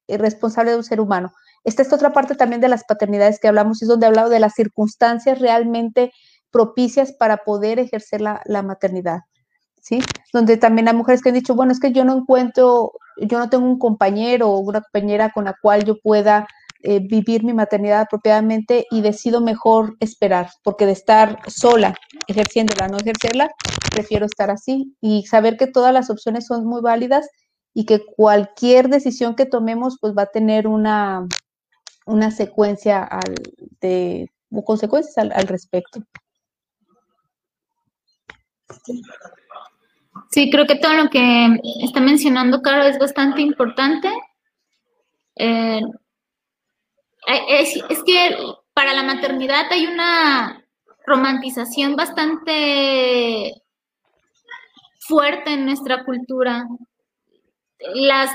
[0.09, 1.33] eh, responsable de un ser humano.
[1.62, 4.40] Esta es otra parte también de las paternidades que hablamos, es donde he hablado de
[4.40, 6.12] las circunstancias realmente
[6.51, 9.20] propicias para poder ejercer la, la maternidad.
[10.33, 13.49] Donde también hay mujeres que han dicho, bueno, es que yo no encuentro, yo no
[13.49, 16.47] tengo un compañero o una compañera con la cual yo pueda
[16.83, 21.95] eh, vivir mi maternidad apropiadamente y decido mejor esperar, porque de estar sola,
[22.27, 23.51] ejerciéndola, no ejercerla,
[23.90, 27.29] prefiero estar así y saber que todas las opciones son muy válidas
[27.75, 31.27] y que cualquier decisión que tomemos pues va a tener una,
[32.07, 33.35] una secuencia al,
[33.83, 34.31] de
[34.64, 36.01] consecuencias al, al respecto.
[40.31, 44.09] Sí, creo que todo lo que está mencionando Caro es bastante importante.
[45.35, 45.81] Eh,
[47.49, 48.37] es, es, que
[48.73, 50.64] para la maternidad hay una
[51.05, 53.62] romantización bastante
[55.01, 56.64] fuerte en nuestra cultura.
[57.95, 58.31] Las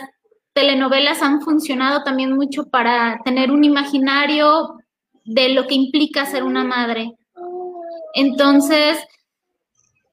[0.53, 4.77] telenovelas han funcionado también mucho para tener un imaginario
[5.23, 7.13] de lo que implica ser una madre.
[8.13, 8.97] Entonces,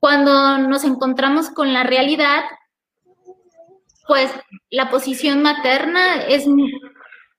[0.02, 2.42] cuando nos encontramos con la realidad,
[4.08, 4.32] pues
[4.68, 6.44] la posición materna es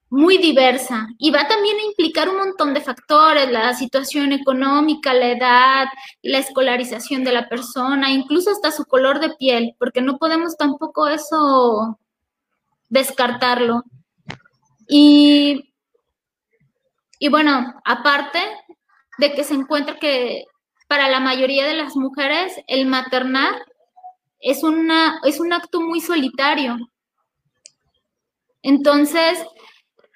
[0.10, 5.32] muy diversa y va también a implicar un montón de factores, la situación económica, la
[5.32, 5.88] edad,
[6.22, 11.10] la escolarización de la persona, incluso hasta su color de piel, porque no podemos tampoco
[11.10, 12.00] eso
[12.88, 13.84] descartarlo.
[14.88, 15.74] Y,
[17.20, 18.40] y bueno, aparte
[19.18, 20.46] de que se encuentra que
[20.94, 23.56] para la mayoría de las mujeres el maternar
[24.40, 26.78] es, una, es un acto muy solitario.
[28.62, 29.44] Entonces,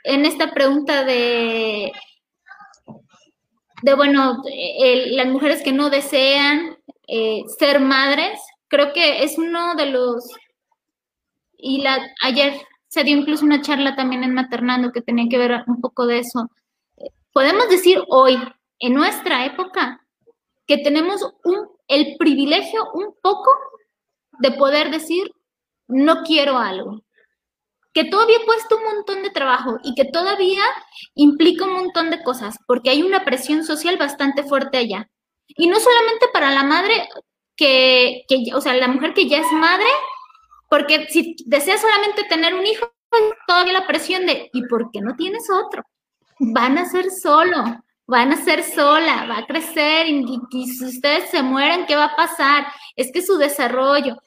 [0.03, 1.91] en esta pregunta de,
[3.81, 4.43] de bueno,
[5.07, 10.29] las mujeres que no desean eh, ser madres, creo que es uno de los,
[11.57, 12.53] y la, ayer
[12.87, 16.19] se dio incluso una charla también en Maternando que tenía que ver un poco de
[16.19, 16.51] eso.
[17.33, 18.37] Podemos decir hoy,
[18.77, 20.03] en nuestra época,
[20.67, 23.51] que tenemos un, el privilegio un poco
[24.39, 25.31] de poder decir,
[25.87, 27.01] no quiero algo,
[27.93, 30.61] que todavía cuesta un montón de trabajo y que todavía
[31.15, 35.09] implica un montón de cosas, porque hay una presión social bastante fuerte allá.
[35.47, 37.07] Y no solamente para la madre
[37.55, 39.87] que, que o sea, la mujer que ya es madre,
[40.69, 42.91] porque si desea solamente tener un hijo,
[43.47, 45.83] todavía la presión de, ¿y por qué no tienes otro?
[46.39, 47.63] Van a ser solo,
[48.07, 52.15] van a ser sola, va a crecer y, si ustedes se mueren, ¿qué va a
[52.15, 52.65] pasar?
[52.95, 54.17] Es que su desarrollo,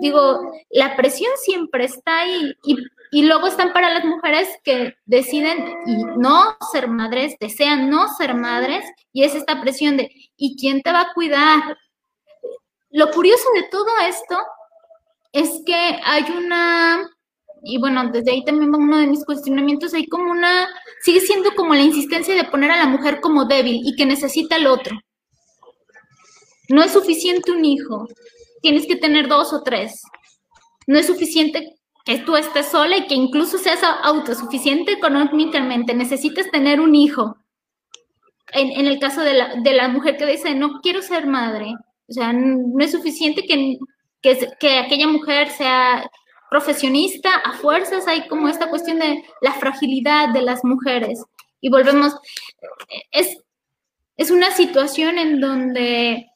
[0.00, 2.76] digo, la presión siempre está ahí y,
[3.12, 5.76] y luego están para las mujeres que deciden
[6.16, 10.92] no ser madres, desean no ser madres y es esta presión de, ¿y quién te
[10.92, 11.78] va a cuidar?
[12.90, 14.38] Lo curioso de todo esto
[15.32, 17.08] es que hay una
[17.64, 20.68] y bueno, desde ahí también va uno de mis cuestionamientos, hay como una,
[21.02, 24.56] sigue siendo como la insistencia de poner a la mujer como débil y que necesita
[24.56, 24.98] al otro.
[26.68, 28.06] No es suficiente un hijo,
[28.60, 30.02] tienes que tener dos o tres.
[30.86, 31.74] No es suficiente
[32.04, 37.36] que tú estés sola y que incluso seas autosuficiente económicamente, necesitas tener un hijo.
[38.52, 41.72] En, en el caso de la, de la, mujer que dice, no quiero ser madre,
[42.08, 43.78] o sea, no es suficiente que,
[44.20, 46.08] que, que aquella mujer sea
[46.54, 51.20] profesionista, a fuerzas hay como esta cuestión de la fragilidad de las mujeres.
[51.60, 52.14] Y volvemos,
[53.10, 53.38] es,
[54.16, 56.28] es una situación en donde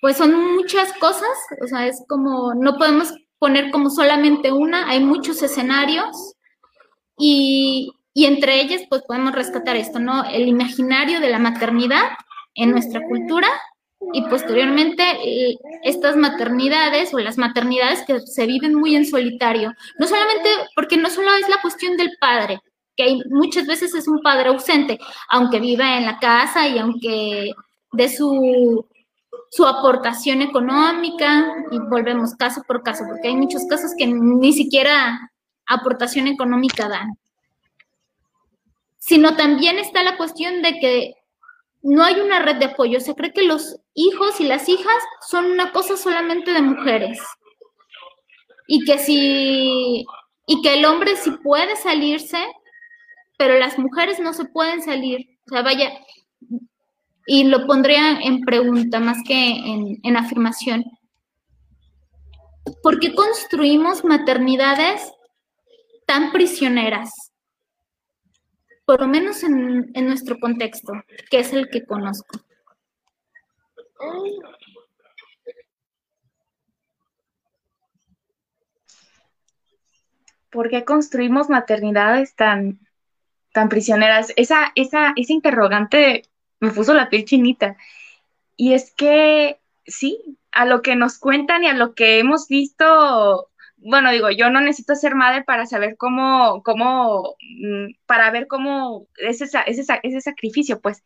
[0.00, 5.00] pues son muchas cosas, o sea, es como, no podemos poner como solamente una, hay
[5.00, 6.36] muchos escenarios
[7.18, 10.26] y, y entre ellas pues podemos rescatar esto, ¿no?
[10.26, 12.04] El imaginario de la maternidad
[12.54, 13.48] en nuestra cultura
[14.12, 20.48] y posteriormente estas maternidades o las maternidades que se viven muy en solitario, no solamente
[20.74, 22.60] porque no solo es la cuestión del padre,
[22.96, 27.52] que hay, muchas veces es un padre ausente, aunque viva en la casa y aunque
[27.92, 28.86] de su,
[29.50, 35.30] su aportación económica, y volvemos caso por caso, porque hay muchos casos que ni siquiera
[35.66, 37.16] aportación económica dan,
[38.98, 41.14] sino también está la cuestión de que
[41.82, 43.00] no hay una red de apoyo.
[43.00, 47.18] Se cree que los hijos y las hijas son una cosa solamente de mujeres.
[48.66, 50.04] Y que si
[50.46, 52.44] y que el hombre sí puede salirse,
[53.38, 55.38] pero las mujeres no se pueden salir.
[55.46, 55.92] O sea, vaya,
[57.26, 60.84] y lo pondría en pregunta más que en, en afirmación.
[62.82, 65.12] ¿Por qué construimos maternidades
[66.06, 67.29] tan prisioneras?
[68.90, 70.92] Por lo menos en, nuestro contexto,
[71.30, 72.40] que es el que conozco.
[80.50, 82.80] ¿por qué construimos maternidades tan,
[83.52, 84.32] tan prisioneras?
[84.34, 86.24] Esa, esa, ese interrogante
[86.58, 87.76] me puso la piel chinita.
[88.56, 93.49] Y es que, sí, a lo que nos cuentan y a lo que hemos visto,
[93.82, 99.06] bueno, digo, yo no necesito ser madre para saber cómo, cómo, mm, para ver cómo
[99.16, 101.02] es ese, ese sacrificio, pues.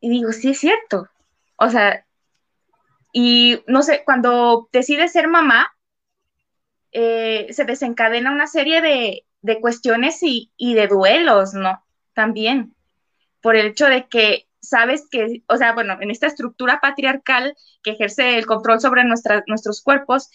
[0.00, 1.08] Y digo, sí es cierto.
[1.56, 2.04] O sea,
[3.12, 5.70] y no sé, cuando decides ser mamá,
[6.92, 9.24] eh, se desencadena una serie de,
[9.60, 11.84] cuestiones y, de duelos, ¿no?
[12.14, 12.74] También,
[13.40, 17.92] por el hecho de que sabes que, o sea, bueno, en esta estructura patriarcal que
[17.92, 20.30] ejerce el control sobre nuestros cuerpos,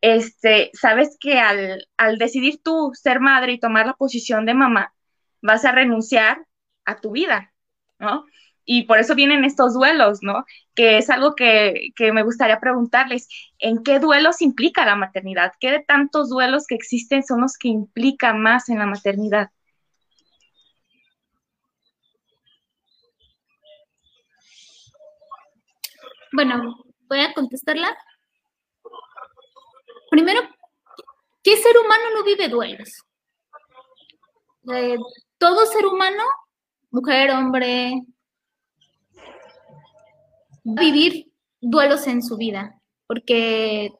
[0.00, 4.94] este, sabes que al, al decidir tú ser madre y tomar la posición de mamá,
[5.42, 6.46] vas a renunciar
[6.84, 7.52] a tu vida,
[7.98, 8.24] ¿no?
[8.72, 10.44] y por eso vienen estos duelos, ¿no?
[10.76, 15.52] Que es algo que, me gustaría preguntarles, ¿en qué duelos implica la maternidad?
[15.58, 19.50] ¿Qué de tantos duelos que existen son los que implican más en la maternidad?
[26.32, 26.76] Bueno,
[27.08, 27.96] voy a contestarla.
[30.10, 30.40] Primero,
[31.42, 33.04] ¿qué ser humano no vive duelos?
[34.74, 34.98] Eh,
[35.38, 36.24] todo ser humano,
[36.90, 38.02] mujer, hombre,
[40.64, 43.92] vivir duelos en su vida, porque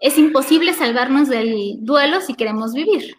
[0.00, 3.16] es imposible salvarnos del duelo si queremos vivir.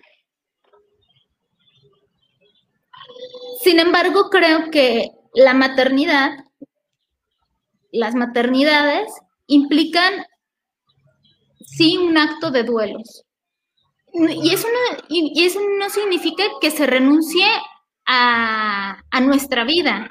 [3.62, 6.32] Sin embargo, creo que la maternidad,
[7.92, 9.12] las maternidades
[9.48, 10.26] implican
[11.78, 13.24] sí un acto de duelos.
[14.12, 17.46] Y eso no, y eso no significa que se renuncie
[18.06, 20.10] a, a nuestra vida,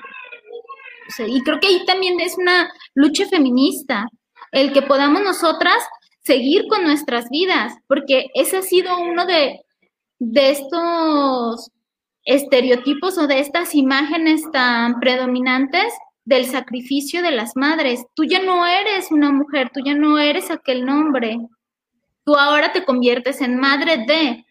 [1.26, 4.06] y creo que ahí también es una lucha feminista,
[4.52, 5.82] el que podamos nosotras
[6.22, 9.60] seguir con nuestras vidas, porque ese ha sido uno de,
[10.18, 11.70] de estos
[12.24, 15.92] estereotipos o de estas imágenes tan predominantes
[16.28, 18.04] del sacrificio de las madres.
[18.14, 21.38] Tú ya no eres una mujer, tú ya no eres aquel nombre.
[22.24, 24.44] Tú ahora te conviertes en madre de.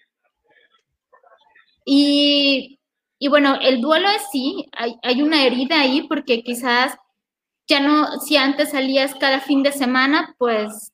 [1.86, 2.78] Y
[3.20, 6.96] y bueno, el duelo es sí, hay, una herida ahí porque quizás
[7.68, 10.94] ya no, si antes salías cada fin de semana, pues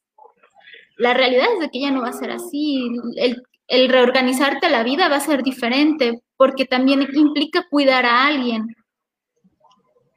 [0.97, 2.87] la realidad es de que ya no va a ser así.
[3.17, 8.73] El, el reorganizarte la vida va a ser diferente porque también implica cuidar a alguien.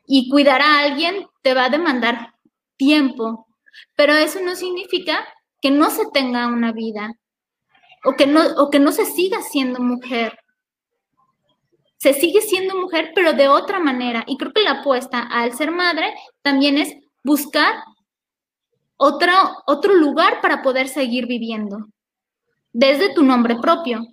[0.07, 2.35] Y cuidar a alguien te va a demandar
[2.77, 3.47] tiempo,
[3.95, 5.27] pero eso no significa
[5.61, 7.13] que no se tenga una vida
[8.05, 10.39] o que no, o que no se siga siendo mujer
[11.99, 14.25] se sigue siendo mujer, pero de otra manera.
[14.27, 17.75] Y creo que la apuesta al ser madre también es buscar
[18.97, 19.33] otro,
[19.67, 21.89] otro lugar para poder seguir viviendo,
[22.73, 24.07] desde tu nombre propio.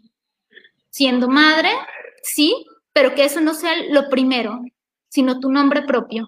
[0.90, 1.70] Siendo madre,
[2.22, 4.60] sí, pero que eso no sea lo primero,
[5.14, 6.28] sino tu nombre propio.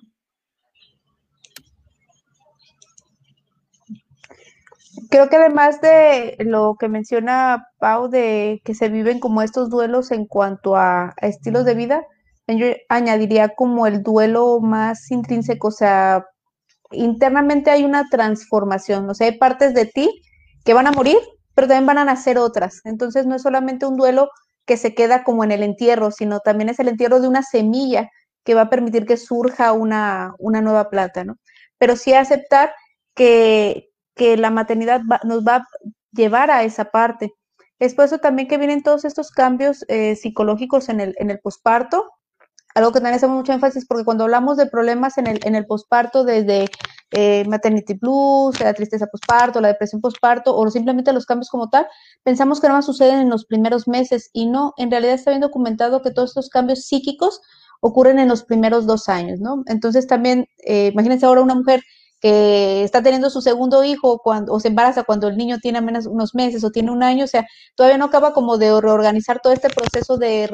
[5.10, 10.12] creo que además de lo que menciona Pau de que se viven como estos duelos
[10.12, 12.04] en cuanto a, estilos de vida,
[12.48, 16.26] yo añadiría como el duelo más intrínseco, o sea,
[16.92, 20.10] internamente hay una transformación, o sea, hay partes de ti
[20.64, 21.18] que van a morir,
[21.56, 22.82] pero también van a nacer otras.
[22.86, 24.30] Entonces no es solamente un duelo
[24.66, 28.10] que se queda como en el entierro, sino también es el entierro de una semilla
[28.46, 31.38] que va a permitir que surja una, una nueva planta, ¿no?
[31.78, 32.74] Pero sí aceptar
[33.16, 35.68] que, que la maternidad nos va a
[36.14, 37.34] llevar a esa parte.
[37.80, 41.40] Es por eso también que vienen todos estos cambios eh, psicológicos en el, en el
[41.40, 42.06] posparto,
[42.76, 45.66] algo que también hacemos mucho énfasis porque cuando hablamos de problemas en el, en el
[45.66, 46.68] posparto, desde
[47.12, 51.88] eh, maternity blues, la tristeza posparto, la depresión posparto o simplemente los cambios como tal,
[52.24, 55.42] pensamos que nada más suceden en los primeros meses y no, en realidad está bien
[55.42, 57.42] documentado que todos estos cambios psíquicos
[57.88, 59.64] ocurren en los primeros dos años, ¿no?
[59.68, 61.82] Entonces también, eh, imagínense ahora una mujer
[62.20, 66.08] que está teniendo su segundo hijo cuando, o se embaraza cuando el niño tiene apenas
[66.08, 67.46] unos meses o tiene un año, o sea,
[67.76, 70.50] todavía no acaba como de reorganizar todo este proceso de,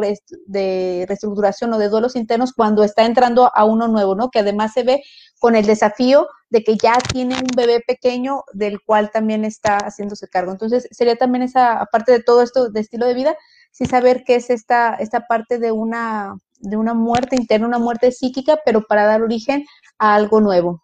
[0.45, 4.29] de reestructuración o de duelos internos cuando está entrando a uno nuevo, ¿no?
[4.29, 5.01] Que además se ve
[5.39, 10.27] con el desafío de que ya tiene un bebé pequeño del cual también está haciéndose
[10.27, 10.51] cargo.
[10.51, 13.37] Entonces, sería también esa, aparte de todo esto de estilo de vida,
[13.71, 18.11] sí saber qué es esta, esta parte de una, de una muerte interna, una muerte
[18.11, 19.65] psíquica, pero para dar origen
[19.97, 20.83] a algo nuevo.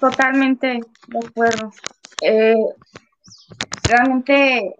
[0.00, 1.70] Totalmente de acuerdo.
[2.22, 2.54] Eh,
[3.84, 4.74] realmente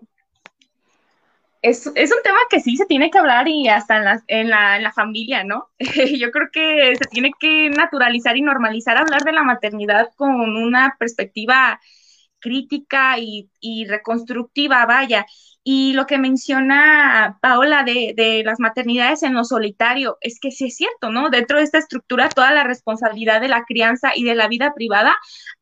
[1.63, 4.77] es, un tema que sí se tiene que hablar y hasta en la, en la,
[4.77, 5.69] en la familia, ¿no?
[6.19, 10.97] Yo creo que se tiene que naturalizar y normalizar hablar de la maternidad con una
[10.99, 11.79] perspectiva
[12.41, 15.27] crítica y, y reconstructiva, vaya.
[15.63, 20.67] Y lo que menciona Paola de, de, las maternidades en lo solitario, es que sí
[20.67, 21.31] es cierto, ¿no?
[21.31, 25.17] Dentro de esta estructura, toda la responsabilidad de la crianza y de la vida privada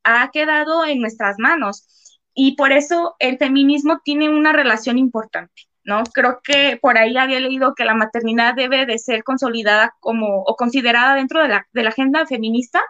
[0.05, 1.87] ha quedado en nuestras manos.
[2.35, 5.69] Y por eso el feminismo tiene una relación importante.
[5.89, 6.05] ¿no?
[6.05, 10.55] Creo que por ahí había leído que la maternidad debe de ser consolidada como o
[10.55, 12.83] considerada dentro de la, de la agenda feminista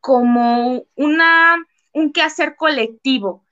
[0.00, 1.56] como una,
[1.92, 3.44] un quehacer colectivo,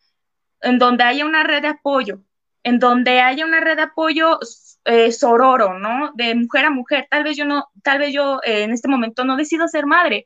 [0.60, 2.20] en donde haya una red de apoyo,
[2.62, 4.38] en donde haya una red de apoyo
[4.84, 6.12] eh, sororo, ¿no?
[6.14, 7.06] De mujer a mujer.
[7.10, 10.24] Tal vez yo no, tal vez yo eh, en este momento no decido ser madre,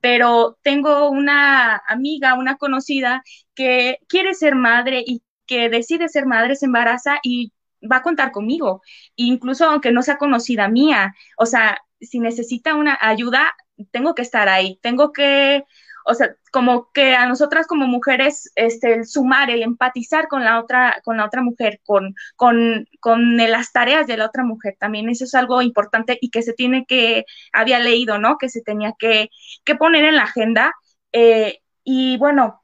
[0.00, 3.22] pero tengo una amiga, una conocida
[3.54, 7.52] que quiere ser madre y que decide ser madre, se embaraza y
[7.90, 8.82] va a contar conmigo,
[9.16, 13.54] incluso aunque no sea conocida mía, o sea, si necesita una ayuda,
[13.90, 15.64] tengo que estar ahí, tengo que,
[16.04, 20.60] o sea, como que a nosotras como mujeres, este, el sumar, el empatizar con la
[20.60, 25.08] otra, con la otra mujer, con, con, con las tareas de la otra mujer, también
[25.08, 28.36] eso es algo importante y que se tiene que, había leído, ¿no?
[28.38, 29.30] Que se tenía que,
[29.64, 30.72] que poner en la agenda.
[31.12, 32.62] Eh, y bueno,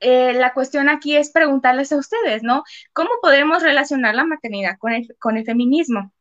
[0.00, 2.62] eh, la cuestión aquí es preguntarles a ustedes, ¿no?
[2.92, 6.12] ¿Cómo podemos relacionar la maternidad con el, con el feminismo?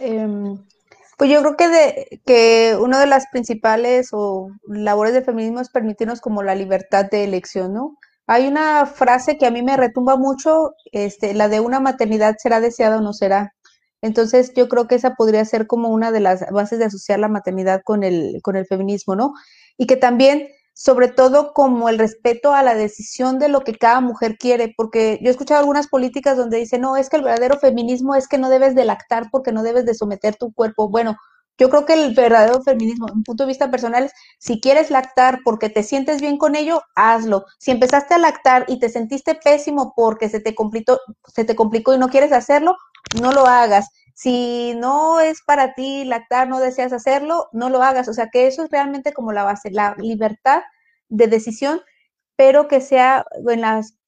[0.00, 0.58] Em,
[1.16, 5.70] pues yo creo que, de, que una de las principales o labores del feminismo es
[5.70, 7.96] permitirnos como la libertad de elección, ¿no?
[8.26, 12.60] Hay una frase que a mí me retumba mucho, este, la de una maternidad será
[12.60, 13.52] deseada o no será.
[14.02, 17.28] Entonces yo creo que esa podría ser como una de las bases de asociar la
[17.28, 19.32] maternidad con el, con el feminismo, ¿no?
[19.78, 20.48] Y que también
[20.78, 25.18] sobre todo como el respeto a la decisión de lo que cada mujer quiere, porque
[25.22, 28.36] yo he escuchado algunas políticas donde dicen, no, es que el verdadero feminismo es que
[28.36, 30.90] no debes de lactar porque no debes de someter tu cuerpo.
[30.90, 31.16] Bueno,
[31.56, 35.40] yo creo que el verdadero feminismo, en punto de vista personal, es si quieres lactar
[35.46, 37.46] porque te sientes bien con ello, hazlo.
[37.58, 41.94] Si empezaste a lactar y te sentiste pésimo porque se te complicó, se te complicó
[41.94, 42.76] y no quieres hacerlo,
[43.18, 43.88] no lo hagas.
[44.16, 48.08] Si no es para ti lactar, no deseas hacerlo, no lo hagas.
[48.08, 50.62] O sea, que eso es realmente como la base, la libertad
[51.10, 51.82] de decisión,
[52.34, 53.98] pero que sea en las,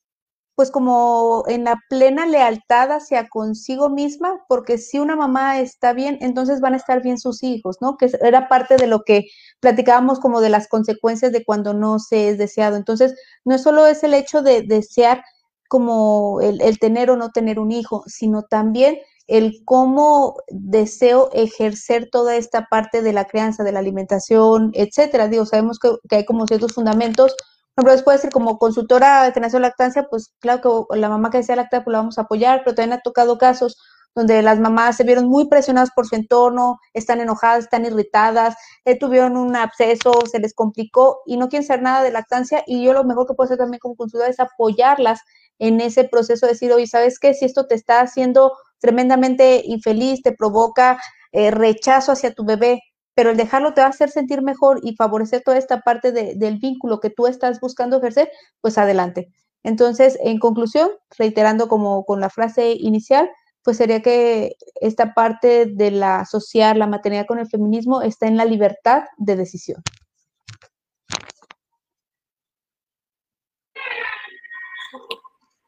[0.54, 6.16] pues como en la plena lealtad hacia consigo misma, porque si una mamá está bien,
[6.22, 7.98] entonces van a estar bien sus hijos, ¿no?
[7.98, 9.26] Que era parte de lo que
[9.60, 12.76] platicábamos como de las consecuencias de cuando no se es deseado.
[12.76, 15.22] Entonces, no solo es el hecho de desear
[15.68, 18.98] como el, el tener o no tener un hijo, sino también
[19.28, 25.28] el cómo deseo ejercer toda esta parte de la crianza, de la alimentación, etcétera.
[25.28, 27.36] Digo, sabemos que, hay como ciertos fundamentos.
[27.74, 31.38] Por ejemplo, después ser como consultora de tenación lactancia, pues claro que la mamá que
[31.38, 33.76] desea lactar, pues la vamos a apoyar, pero también ha tocado casos
[34.14, 38.98] donde las mamás se vieron muy presionadas por su entorno, están enojadas, están irritadas, eh,
[38.98, 42.92] tuvieron un absceso, se les complicó y no quieren saber nada de lactancia y yo
[42.92, 45.20] lo mejor que puedo hacer también como consultora es apoyarlas
[45.58, 47.34] en ese proceso de decir, oye, ¿sabes qué?
[47.34, 51.00] Si esto te está haciendo tremendamente infeliz, te provoca
[51.32, 52.80] eh, rechazo hacia tu bebé,
[53.14, 56.58] pero el dejarlo te va a hacer sentir mejor y favorecer toda esta parte del
[56.58, 58.30] vínculo que tú estás buscando ejercer,
[58.60, 59.28] pues adelante.
[59.64, 63.28] Entonces, en conclusión, reiterando como con la frase inicial,
[63.68, 68.38] pues sería que esta parte de la asociar la maternidad con el feminismo está en
[68.38, 69.82] la libertad de decisión.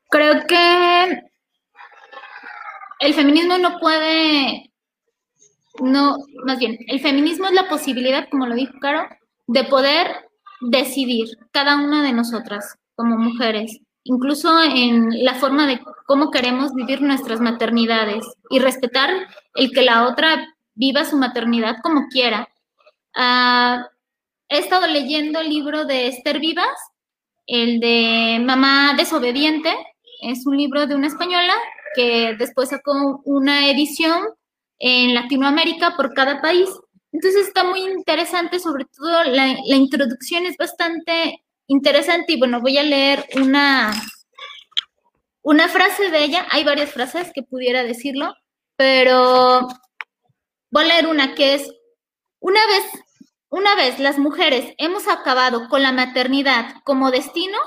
[0.08, 1.22] Creo que
[3.00, 4.72] el feminismo no puede,
[5.82, 9.10] no, más bien, el feminismo es la posibilidad, como lo dijo Caro,
[9.46, 10.06] de poder
[10.62, 17.02] decidir cada una de nosotras como mujeres, incluso en la forma de cómo queremos vivir
[17.02, 19.10] nuestras maternidades y respetar
[19.54, 22.48] el que la otra viva su maternidad como quiera.
[23.14, 23.86] Ah,
[24.48, 26.78] he estado leyendo el libro de Esther Vivas,
[27.46, 29.74] el de Mamá desobediente,
[30.22, 31.54] es un libro de una española
[31.94, 34.22] que después sacó una edición
[34.78, 36.68] en Latinoamérica por cada país.
[37.12, 42.78] Entonces está muy interesante, sobre todo la, la introducción es bastante interesante y bueno, voy
[42.78, 43.92] a leer una,
[45.40, 48.34] una frase de ella, hay varias frases que pudiera decirlo,
[48.76, 49.68] pero
[50.72, 51.72] voy a leer una que es,
[52.40, 52.84] una vez,
[53.50, 57.58] una vez las mujeres hemos acabado con la maternidad como destino,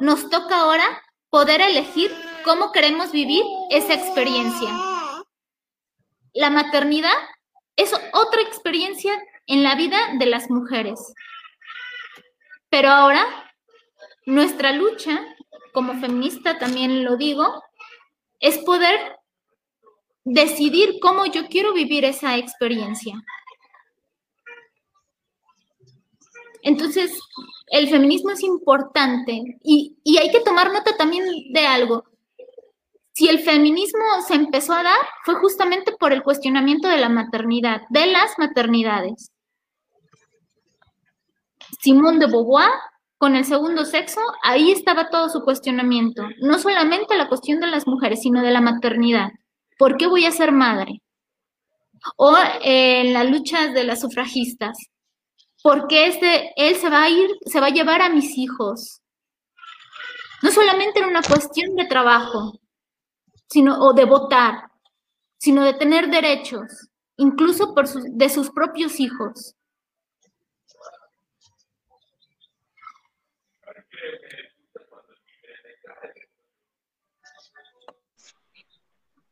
[0.00, 2.12] nos toca ahora poder elegir
[2.44, 4.68] cómo queremos vivir esa experiencia.
[6.32, 7.18] La maternidad
[7.74, 11.12] es otra experiencia en la vida de las mujeres.
[12.72, 13.26] Pero ahora,
[14.24, 15.20] nuestra lucha,
[15.74, 17.62] como feminista también lo digo,
[18.40, 18.98] es poder
[20.24, 23.22] decidir cómo yo quiero vivir esa experiencia.
[26.62, 27.20] Entonces,
[27.66, 32.04] el feminismo es importante y, hay que tomar nota también de algo.
[33.12, 37.82] Si el feminismo se empezó a dar, fue justamente por el cuestionamiento de la maternidad,
[37.90, 39.31] de las maternidades.
[41.82, 42.70] Simone de Beauvoir,
[43.18, 46.22] con el segundo sexo, ahí estaba todo su cuestionamiento.
[46.40, 49.30] No solamente la cuestión de las mujeres, sino de la maternidad.
[49.78, 51.02] ¿Por qué voy a ser madre?
[52.16, 54.78] O en las luchas de las sufragistas.
[55.60, 59.00] ¿Por qué este, él se va a ir, se va a llevar a mis hijos?
[60.42, 62.60] No solamente era una cuestión de trabajo,
[63.48, 64.70] sino, o de votar,
[65.38, 69.56] sino de tener derechos, incluso por de sus propios hijos.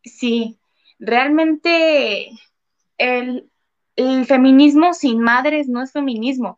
[0.05, 0.59] Sí,
[0.99, 2.31] realmente
[2.99, 3.51] el,
[4.27, 6.57] feminismo sin madres no es feminismo.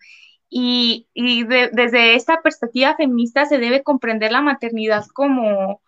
[0.49, 5.83] Y, desde esta perspectiva feminista se debe comprender la maternidad como,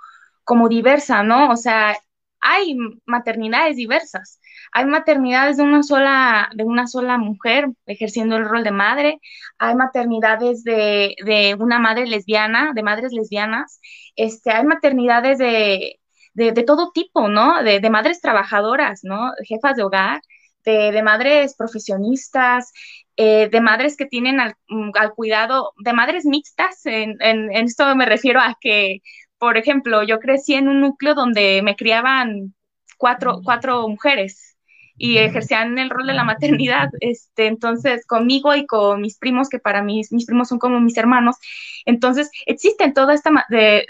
[0.45, 1.51] como diversa, ¿no?
[1.51, 1.97] O sea,
[2.41, 2.77] hay
[3.07, 4.41] maternidades diversas.
[4.73, 9.21] Hay maternidades de una sola, de una sola mujer ejerciendo el rol de madre.
[9.59, 13.81] Hay maternidades de, de una madre lesbiana, de madres lesbianas.
[14.17, 16.01] Este, hay maternidades de,
[16.35, 17.63] de, todo tipo, ¿no?
[17.63, 19.33] De, madres trabajadoras, ¿no?
[19.45, 20.21] Jefas de hogar,
[20.65, 22.73] de, madres profesionistas,
[23.17, 24.37] eh, de madres que tienen
[24.69, 26.85] mm, al, cuidado, de madres mixtas.
[26.87, 29.01] En, en, esto me refiero a que,
[29.39, 32.55] por ejemplo, yo crecí en un núcleo donde me criaban
[32.99, 34.54] cuatro, cuatro mujeres
[34.97, 39.59] y ejercían el rol de la maternidad, este, entonces conmigo y con mis primos, que
[39.59, 41.37] para mí mis primos son como mis hermanos,
[41.85, 43.31] entonces existe toda esta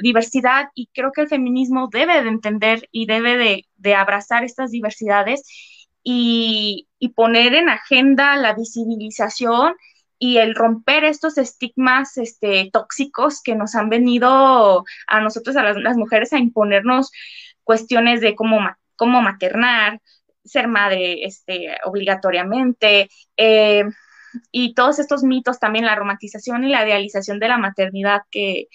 [0.03, 4.71] diversidad y creo que el feminismo debe de entender y debe de, de abrazar estas
[4.71, 5.43] diversidades
[6.03, 9.75] y, y, poner en agenda la visibilización
[10.19, 15.77] y el romper estos estigmas este, tóxicos que nos han venido a nosotros, a las,
[15.77, 17.11] las mujeres, a imponernos
[17.63, 18.59] cuestiones de cómo,
[18.97, 20.01] cómo maternar,
[20.45, 23.85] ser madre este, obligatoriamente, eh,
[24.51, 28.69] y todos estos mitos también, la romantización y la idealización de la maternidad que,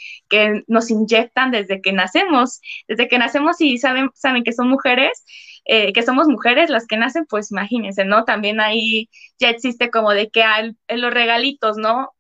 [0.68, 5.24] nos inyectan desde que nacemos, desde que nacemos y saben, saben que son mujeres,
[5.66, 8.26] eh, que somos mujeres las que nacen, pues imagínense, ¿no?
[8.26, 9.10] También ahí
[9.40, 12.12] ya existe como de que hay los regalitos, ¿no?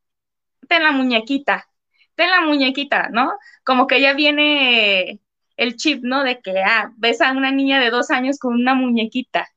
[0.68, 1.68] Ten la muñequita,
[2.16, 3.34] ten la muñequita, ¿no?
[3.64, 5.20] Como que ya viene
[5.60, 6.24] el chip, ¿no?
[6.24, 9.47] De que, ah, ves a una niña de dos años con una muñequita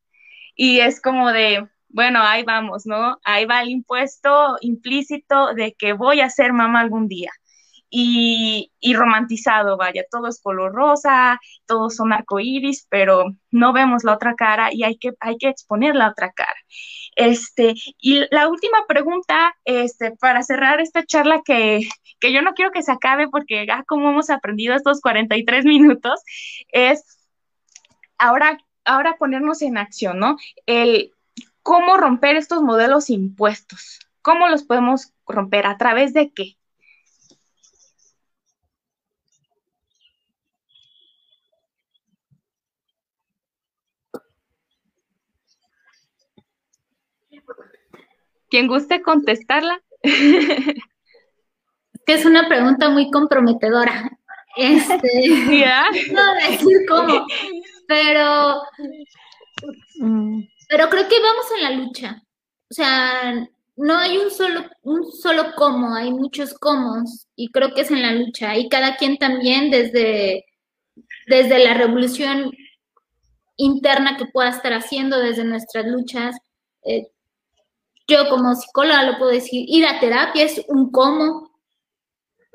[0.56, 3.18] y es como de, bueno, ahí vamos, ¿no?
[3.24, 7.30] Ahí va el impuesto implícito de que voy a ser mamá algún día.
[7.94, 14.34] Y, romantizado, vaya, todo es color rosa, todos son arcoíris, pero no vemos la otra
[14.34, 16.56] cara y hay que, hay que exponer la otra cara.
[17.16, 21.86] Este, y la última pregunta, este, para cerrar esta charla que,
[22.18, 26.20] que yo no quiero que se acabe porque ya como hemos aprendido estos 43 minutos,
[26.68, 27.18] es
[28.18, 30.36] ahora, ahora ponernos en acción, ¿no?
[30.64, 31.12] El
[31.62, 34.00] cómo romper estos modelos impuestos.
[34.22, 35.66] ¿Cómo los podemos romper?
[35.66, 36.56] ¿A través de qué?
[48.52, 49.82] Quien guste contestarla.
[50.02, 50.84] que
[52.06, 54.10] es una pregunta muy comprometedora.
[54.58, 55.08] Este,
[56.12, 57.24] no decir cómo,
[57.88, 58.60] pero,
[60.00, 60.42] mm.
[60.68, 62.22] pero creo que vamos en la lucha.
[62.70, 67.02] O sea, no hay un solo, un solo cómo, hay muchos cómo,
[67.34, 68.54] y creo que es en la lucha.
[68.58, 70.44] Y cada quien también desde,
[71.26, 72.50] desde la revolución
[73.56, 76.36] interna que pueda estar haciendo, desde nuestras luchas.
[76.84, 77.11] Eh,
[78.06, 81.50] yo como psicóloga lo puedo decir, ir a terapia es un cómo,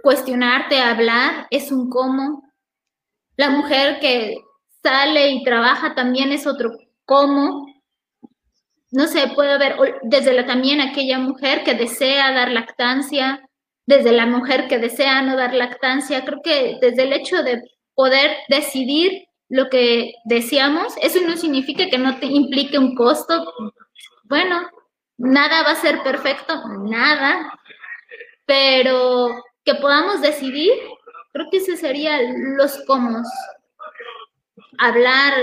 [0.04, 2.44] cuestionarte, hablar, es un cómo.
[3.36, 4.38] La mujer que
[4.84, 6.72] sale y trabaja también es otro
[7.06, 7.66] cómo.
[8.92, 13.48] No sé, puede haber desde también aquella mujer que desea dar lactancia,
[13.86, 16.24] desde la mujer que desea no dar lactancia.
[16.24, 17.62] Creo que desde el hecho de
[17.96, 23.54] poder decidir lo que deseamos, eso no significa que no te implique un costo.
[24.26, 24.70] Bueno,
[25.18, 27.60] nada va a ser perfecto, nada,
[28.46, 30.72] pero que podamos decidir,
[31.34, 32.20] creo que ese sería
[32.58, 33.22] los cómo.
[34.80, 35.34] Hablar,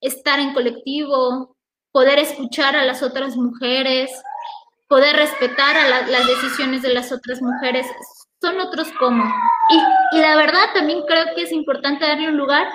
[0.00, 1.56] estar en colectivo,
[1.92, 4.10] poder escuchar a las otras mujeres,
[4.86, 7.86] poder respetar a las decisiones de las otras mujeres,
[8.40, 9.24] son otros cómo.
[10.12, 12.68] Y la verdad también creo que es importante darle un lugar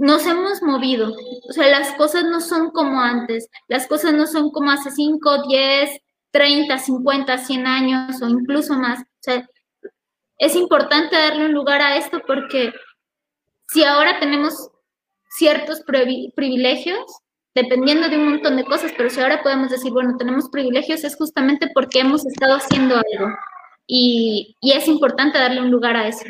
[0.00, 1.14] nos hemos movido.
[1.48, 3.48] O sea, las cosas no son como antes.
[3.68, 5.90] Las cosas no son como hace 5, 10,
[6.30, 9.00] 30, 50, 100 años o incluso más.
[9.00, 9.46] O sea,
[10.38, 12.72] es importante darle un lugar a esto porque
[13.68, 14.70] si ahora tenemos
[15.36, 17.04] ciertos privilegios,
[17.54, 21.14] dependiendo de un montón de cosas, pero si ahora podemos decir, bueno, tenemos privilegios, es
[21.14, 23.28] justamente porque hemos estado haciendo algo.
[23.86, 26.24] Y, y es importante darle un lugar a eso.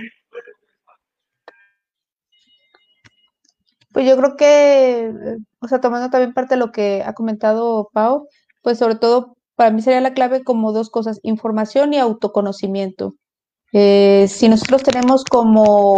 [3.92, 5.12] Pues yo creo que,
[5.60, 8.28] o sea, tomando también parte de lo que ha comentado Pau,
[8.62, 13.14] pues sobre todo para mí sería la clave como dos cosas, información y autoconocimiento.
[13.72, 15.96] Eh, si nosotros tenemos como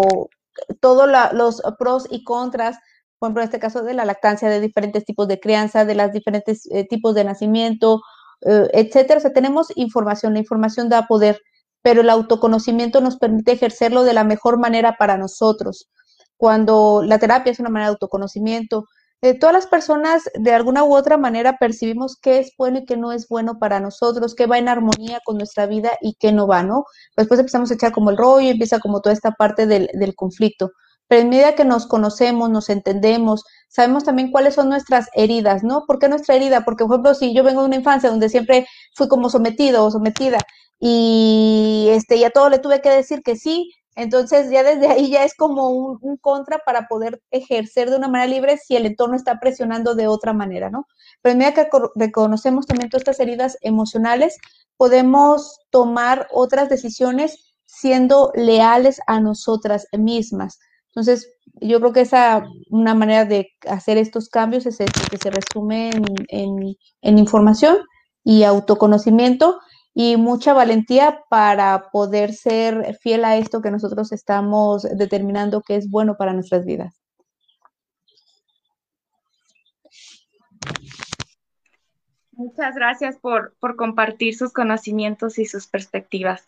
[0.81, 2.79] todos los pros y contras,
[3.19, 6.13] por ejemplo, en este caso de la lactancia, de diferentes tipos de crianza, de los
[6.13, 8.01] diferentes eh, tipos de nacimiento,
[8.43, 11.39] eh, etcétera, o sea, tenemos información, la información da poder,
[11.83, 15.89] pero el autoconocimiento nos permite ejercerlo de la mejor manera para nosotros
[16.43, 18.89] cuando la terapia es una manera de autoconocimiento.
[19.21, 22.97] Eh, todas las personas de alguna u otra manera percibimos qué es bueno y qué
[22.97, 26.49] no es bueno para nosotros, qué va en armonía con nuestra vida y qué no
[26.49, 26.85] va, ¿no?
[27.17, 30.73] Después empezamos a echar como el rollo, empieza como toda esta parte del, del conflicto.
[31.07, 35.85] Pero en medida que nos conocemos, nos entendemos, sabemos también cuáles son nuestras heridas, ¿no?
[35.87, 36.65] ¿Por qué nuestra herida?
[36.65, 38.67] Porque, por ejemplo, si yo vengo de una infancia donde siempre
[38.97, 40.39] fui como sometido o sometida
[40.81, 45.11] y este, y a todo le tuve que decir que sí, entonces ya desde ahí
[45.11, 49.17] ya es como un, contra para poder ejercer de una manera libre si el entorno
[49.17, 50.87] está presionando de otra manera, ¿no?
[51.21, 54.39] Pero en medida que reconocemos también todas estas heridas emocionales,
[54.77, 60.59] podemos tomar otras decisiones siendo leales a nosotras mismas.
[60.89, 61.29] Entonces,
[61.61, 65.91] yo creo que esa una manera de hacer estos cambios es esto, que se resume
[66.29, 67.79] en, en información
[68.25, 69.59] y autoconocimiento
[69.95, 75.91] y mucha valentía para poder ser fiel a esto que nosotros estamos determinando que es
[75.91, 77.03] bueno para nuestras vidas.
[82.33, 86.45] Muchas gracias por, compartir sus conocimientos y sus perspectivas.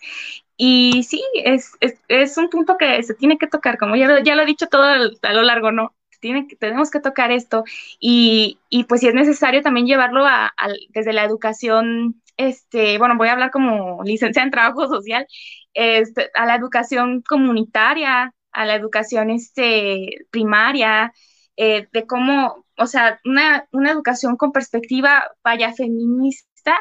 [0.56, 1.72] Y sí, es,
[2.08, 4.82] es, un punto que se tiene que tocar, como ya ya lo he dicho todo
[4.82, 5.94] a lo largo, ¿no?
[6.20, 7.64] Tiene, tenemos que tocar esto
[8.00, 10.54] y, y pues si es necesario también llevarlo a,
[10.88, 15.26] desde la educación este, bueno, voy a hablar como licenciada en trabajo social,
[15.74, 21.12] este, a la educación comunitaria, a la educación este, primaria,
[21.56, 26.76] eh, de cómo, o sea, una, una, educación con perspectiva vaya feminista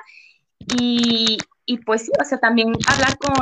[0.80, 3.34] y, y pues sí, o sea, también hablar con,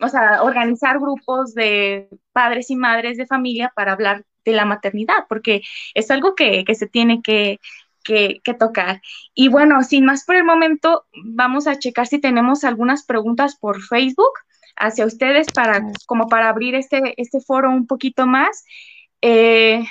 [0.00, 5.26] o sea, organizar grupos de padres y madres de familia para hablar de la maternidad,
[5.28, 5.62] porque
[5.94, 7.58] es algo que, que se tiene que,
[8.02, 9.00] que, tocar.
[9.34, 13.82] Y bueno, sin más por el momento, vamos a checar si tenemos algunas preguntas por
[13.82, 14.32] Facebook
[14.76, 18.64] hacia ustedes para, como para abrir este, este foro un poquito más.
[19.20, 19.84] Eh,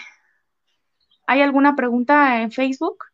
[1.28, 3.06] ¿Hay alguna pregunta en Facebook?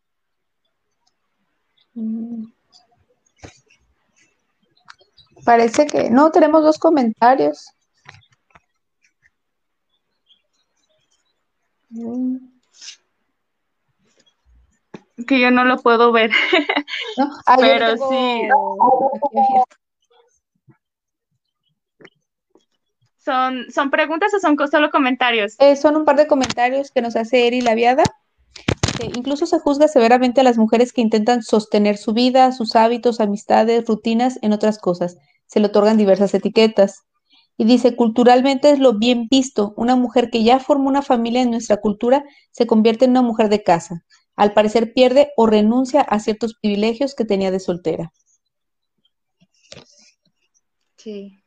[5.44, 7.66] Parece que no, tenemos dos comentarios.
[15.28, 16.32] Que yo no lo puedo ver.
[17.46, 18.48] Ah, Pero sí.
[23.18, 25.54] ¿Son, ¿Son preguntas o son solo comentarios?
[25.58, 28.04] Eh, son un par de comentarios que nos hace Eri Laviada.
[29.14, 33.84] incluso se juzga severamente a las mujeres que intentan sostener su vida, sus hábitos, amistades,
[33.86, 35.18] rutinas en otras cosas.
[35.46, 37.02] Se le otorgan diversas etiquetas.
[37.56, 39.74] Y dice, culturalmente es lo bien visto.
[39.76, 43.48] Una mujer que ya forma una familia en nuestra cultura se convierte en una mujer
[43.48, 44.04] de casa
[44.38, 48.12] al parecer pierde o renuncia a ciertos privilegios que tenía de soltera.
[50.96, 51.42] Sí.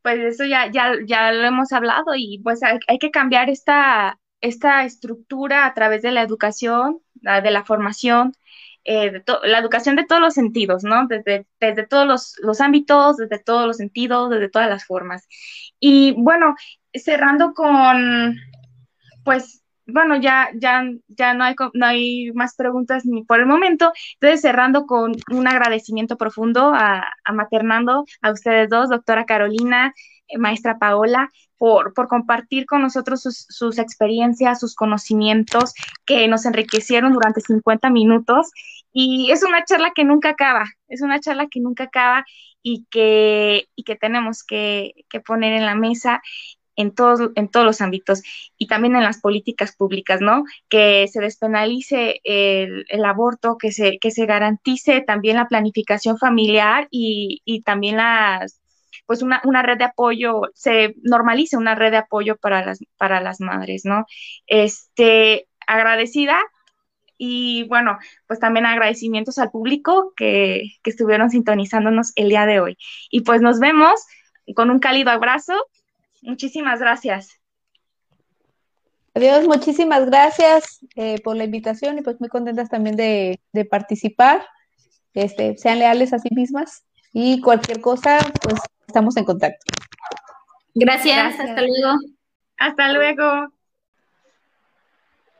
[0.00, 4.84] Pues eso ya, ya, ya lo hemos hablado y pues hay, que cambiar esta, esta
[4.84, 8.32] estructura a través de la educación, de la formación,
[8.84, 11.08] eh, la educación de todos los sentidos, ¿no?
[11.08, 15.26] Desde, desde todos los, los, ámbitos, desde todos los sentidos, desde todas las formas.
[15.80, 16.54] Y bueno,
[16.92, 18.36] cerrando con,
[19.24, 23.92] pues, bueno, ya, ya, ya no hay, no hay más preguntas ni por el momento.
[24.14, 29.92] Entonces, cerrando con un agradecimiento profundo a, a Maternando, a ustedes dos, doctora Carolina,
[30.28, 35.74] eh, maestra Paola, por, por compartir con nosotros sus, sus, experiencias, sus conocimientos
[36.06, 38.50] que nos enriquecieron durante 50 minutos.
[38.92, 42.24] Y es una charla que nunca acaba, es una charla que nunca acaba
[42.62, 46.22] y que, y que tenemos que, que poner en la mesa
[46.76, 48.22] en todos, en todos los ámbitos
[48.58, 50.44] y también en las políticas públicas, ¿no?
[50.68, 57.42] Que se despenalice el, aborto, que se, que se garantice también la planificación familiar y,
[57.44, 58.60] y también las,
[59.06, 63.20] pues una, una, red de apoyo, se normalice una red de apoyo para las, para
[63.20, 64.06] las madres, ¿no?
[64.46, 66.38] Este, agradecida
[67.16, 72.76] y bueno, pues también agradecimientos al público que, que estuvieron sintonizándonos el día de hoy.
[73.10, 74.04] Y pues nos vemos
[74.54, 75.54] con un cálido abrazo.
[76.24, 77.40] Muchísimas gracias.
[79.14, 84.44] Adiós, muchísimas gracias eh, por la invitación y pues muy contentas también de, de, participar.
[85.12, 88.56] Este, sean leales a sí mismas y cualquier cosa, pues
[88.88, 89.64] estamos en contacto.
[90.74, 91.16] Gracias.
[91.16, 91.48] gracias.
[91.48, 91.98] hasta luego.
[92.56, 93.53] Hasta luego.